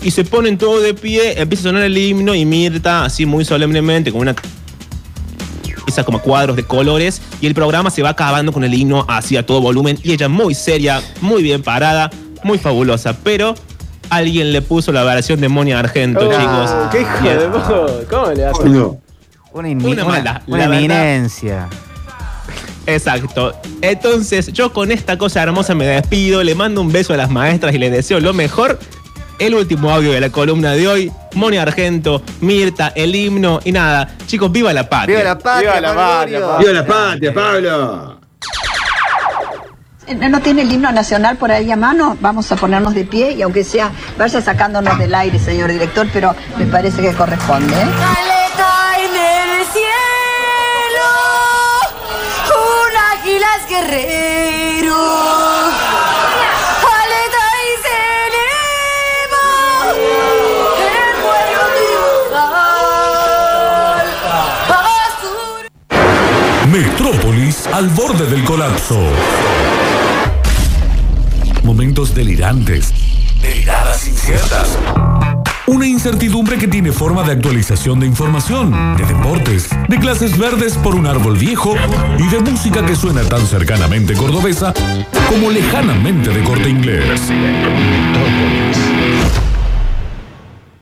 Y 0.02 0.10
se 0.10 0.24
ponen 0.24 0.56
todo 0.56 0.80
de 0.80 0.94
pie, 0.94 1.38
empieza 1.38 1.64
a 1.64 1.64
sonar 1.64 1.82
el 1.82 1.98
himno 1.98 2.34
y 2.34 2.46
Mirta, 2.46 3.04
así 3.04 3.26
muy 3.26 3.44
solemnemente, 3.44 4.10
con 4.10 4.22
una 4.22 4.34
camisa 4.34 6.04
como 6.04 6.22
cuadros 6.22 6.56
de 6.56 6.64
colores, 6.64 7.20
y 7.42 7.46
el 7.46 7.52
programa 7.52 7.90
se 7.90 8.00
va 8.00 8.10
acabando 8.10 8.52
con 8.52 8.64
el 8.64 8.72
himno 8.72 9.04
así 9.06 9.36
a 9.36 9.44
todo 9.44 9.60
volumen, 9.60 9.98
y 10.02 10.12
ella 10.12 10.28
muy 10.28 10.54
seria, 10.54 11.02
muy 11.20 11.42
bien 11.42 11.62
parada, 11.62 12.10
muy 12.42 12.56
fabulosa, 12.56 13.18
pero 13.22 13.54
alguien 14.10 14.52
le 14.52 14.62
puso 14.62 14.92
la 14.92 15.04
versión 15.04 15.40
de 15.40 15.48
Monia 15.48 15.78
Argento, 15.78 16.28
Oh, 16.28 16.32
chicos. 16.32 16.70
¿Qué 16.90 17.00
hijo 17.02 17.98
de? 18.00 18.04
¿Cómo 18.08 18.26
le 18.32 18.44
haces? 18.46 18.64
No. 18.66 18.98
Una, 19.52 19.68
Una 19.70 19.84
una- 19.88 20.04
mala, 20.04 20.42
una 20.46 20.58
la 20.58 20.68
verdad. 20.68 20.78
eminencia. 20.78 21.68
Exacto. 22.86 23.54
Entonces, 23.82 24.52
yo 24.52 24.72
con 24.72 24.90
esta 24.92 25.18
cosa 25.18 25.42
hermosa 25.42 25.74
me 25.74 25.86
despido, 25.86 26.42
le 26.42 26.54
mando 26.54 26.80
un 26.80 26.90
beso 26.90 27.12
a 27.12 27.16
las 27.16 27.30
maestras 27.30 27.74
y 27.74 27.78
les 27.78 27.92
deseo 27.92 28.20
lo 28.20 28.32
mejor. 28.32 28.78
El 29.38 29.54
último 29.54 29.90
audio 29.90 30.10
de 30.12 30.20
la 30.20 30.30
columna 30.30 30.72
de 30.72 30.88
hoy, 30.88 31.12
Moni 31.34 31.58
Argento, 31.58 32.22
Mirta, 32.40 32.92
el 32.96 33.14
himno 33.14 33.60
y 33.64 33.70
nada. 33.72 34.08
Chicos, 34.26 34.50
viva 34.50 34.72
la 34.72 34.88
patria. 34.88 35.18
¡Viva 35.18 35.28
la 35.30 35.38
patria, 35.38 35.70
Viva 35.74 35.80
la 35.80 35.88
Pablo 35.94 36.08
patria, 36.18 36.40
Durio! 36.40 36.58
¡Viva 36.58 36.72
la 36.72 36.86
patria, 36.86 37.34
Pablo! 37.34 38.17
¿No 40.16 40.40
tiene 40.40 40.62
el 40.62 40.72
himno 40.72 40.90
nacional 40.90 41.36
por 41.36 41.52
ahí 41.52 41.70
a 41.70 41.76
mano? 41.76 42.16
Vamos 42.20 42.50
a 42.50 42.56
ponernos 42.56 42.94
de 42.94 43.04
pie 43.04 43.32
y 43.32 43.42
aunque 43.42 43.62
sea, 43.62 43.90
vaya 44.16 44.40
sacándonos 44.40 44.98
del 44.98 45.14
aire, 45.14 45.38
señor 45.38 45.70
director, 45.70 46.06
pero 46.12 46.34
me 46.56 46.64
parece 46.66 47.02
que 47.02 47.12
corresponde. 47.12 47.74
¿eh? 47.74 47.82
Aleta 47.82 48.94
en 48.96 49.14
el 49.14 49.66
cielo, 49.66 51.08
un 52.56 52.96
águila 53.20 53.46
es 53.60 53.68
guerrero. 53.68 54.96
Aleta 57.02 57.44
y 57.64 57.70
se 57.84 57.96
eleva, 58.28 59.46
el 60.88 61.12
vuelo 61.22 61.62
triunfal. 62.32 64.08
Azul. 65.10 65.60
Metrópolis 66.72 67.66
al 67.66 67.88
borde 67.90 68.24
del 68.26 68.42
colapso. 68.44 68.98
Momentos 71.78 72.12
delirantes. 72.12 72.92
Deliradas 73.40 74.08
inciertas. 74.08 74.76
Una 75.68 75.86
incertidumbre 75.86 76.58
que 76.58 76.66
tiene 76.66 76.90
forma 76.90 77.22
de 77.22 77.30
actualización 77.30 78.00
de 78.00 78.06
información, 78.06 78.96
de 78.96 79.06
deportes, 79.06 79.68
de 79.86 79.96
clases 80.00 80.36
verdes 80.36 80.76
por 80.76 80.96
un 80.96 81.06
árbol 81.06 81.36
viejo 81.36 81.76
y 82.18 82.26
de 82.26 82.40
música 82.40 82.84
que 82.84 82.96
suena 82.96 83.22
tan 83.22 83.46
cercanamente 83.46 84.14
cordobesa 84.14 84.74
como 85.28 85.52
lejanamente 85.52 86.30
de 86.30 86.42
corte 86.42 86.68
inglés. 86.68 87.20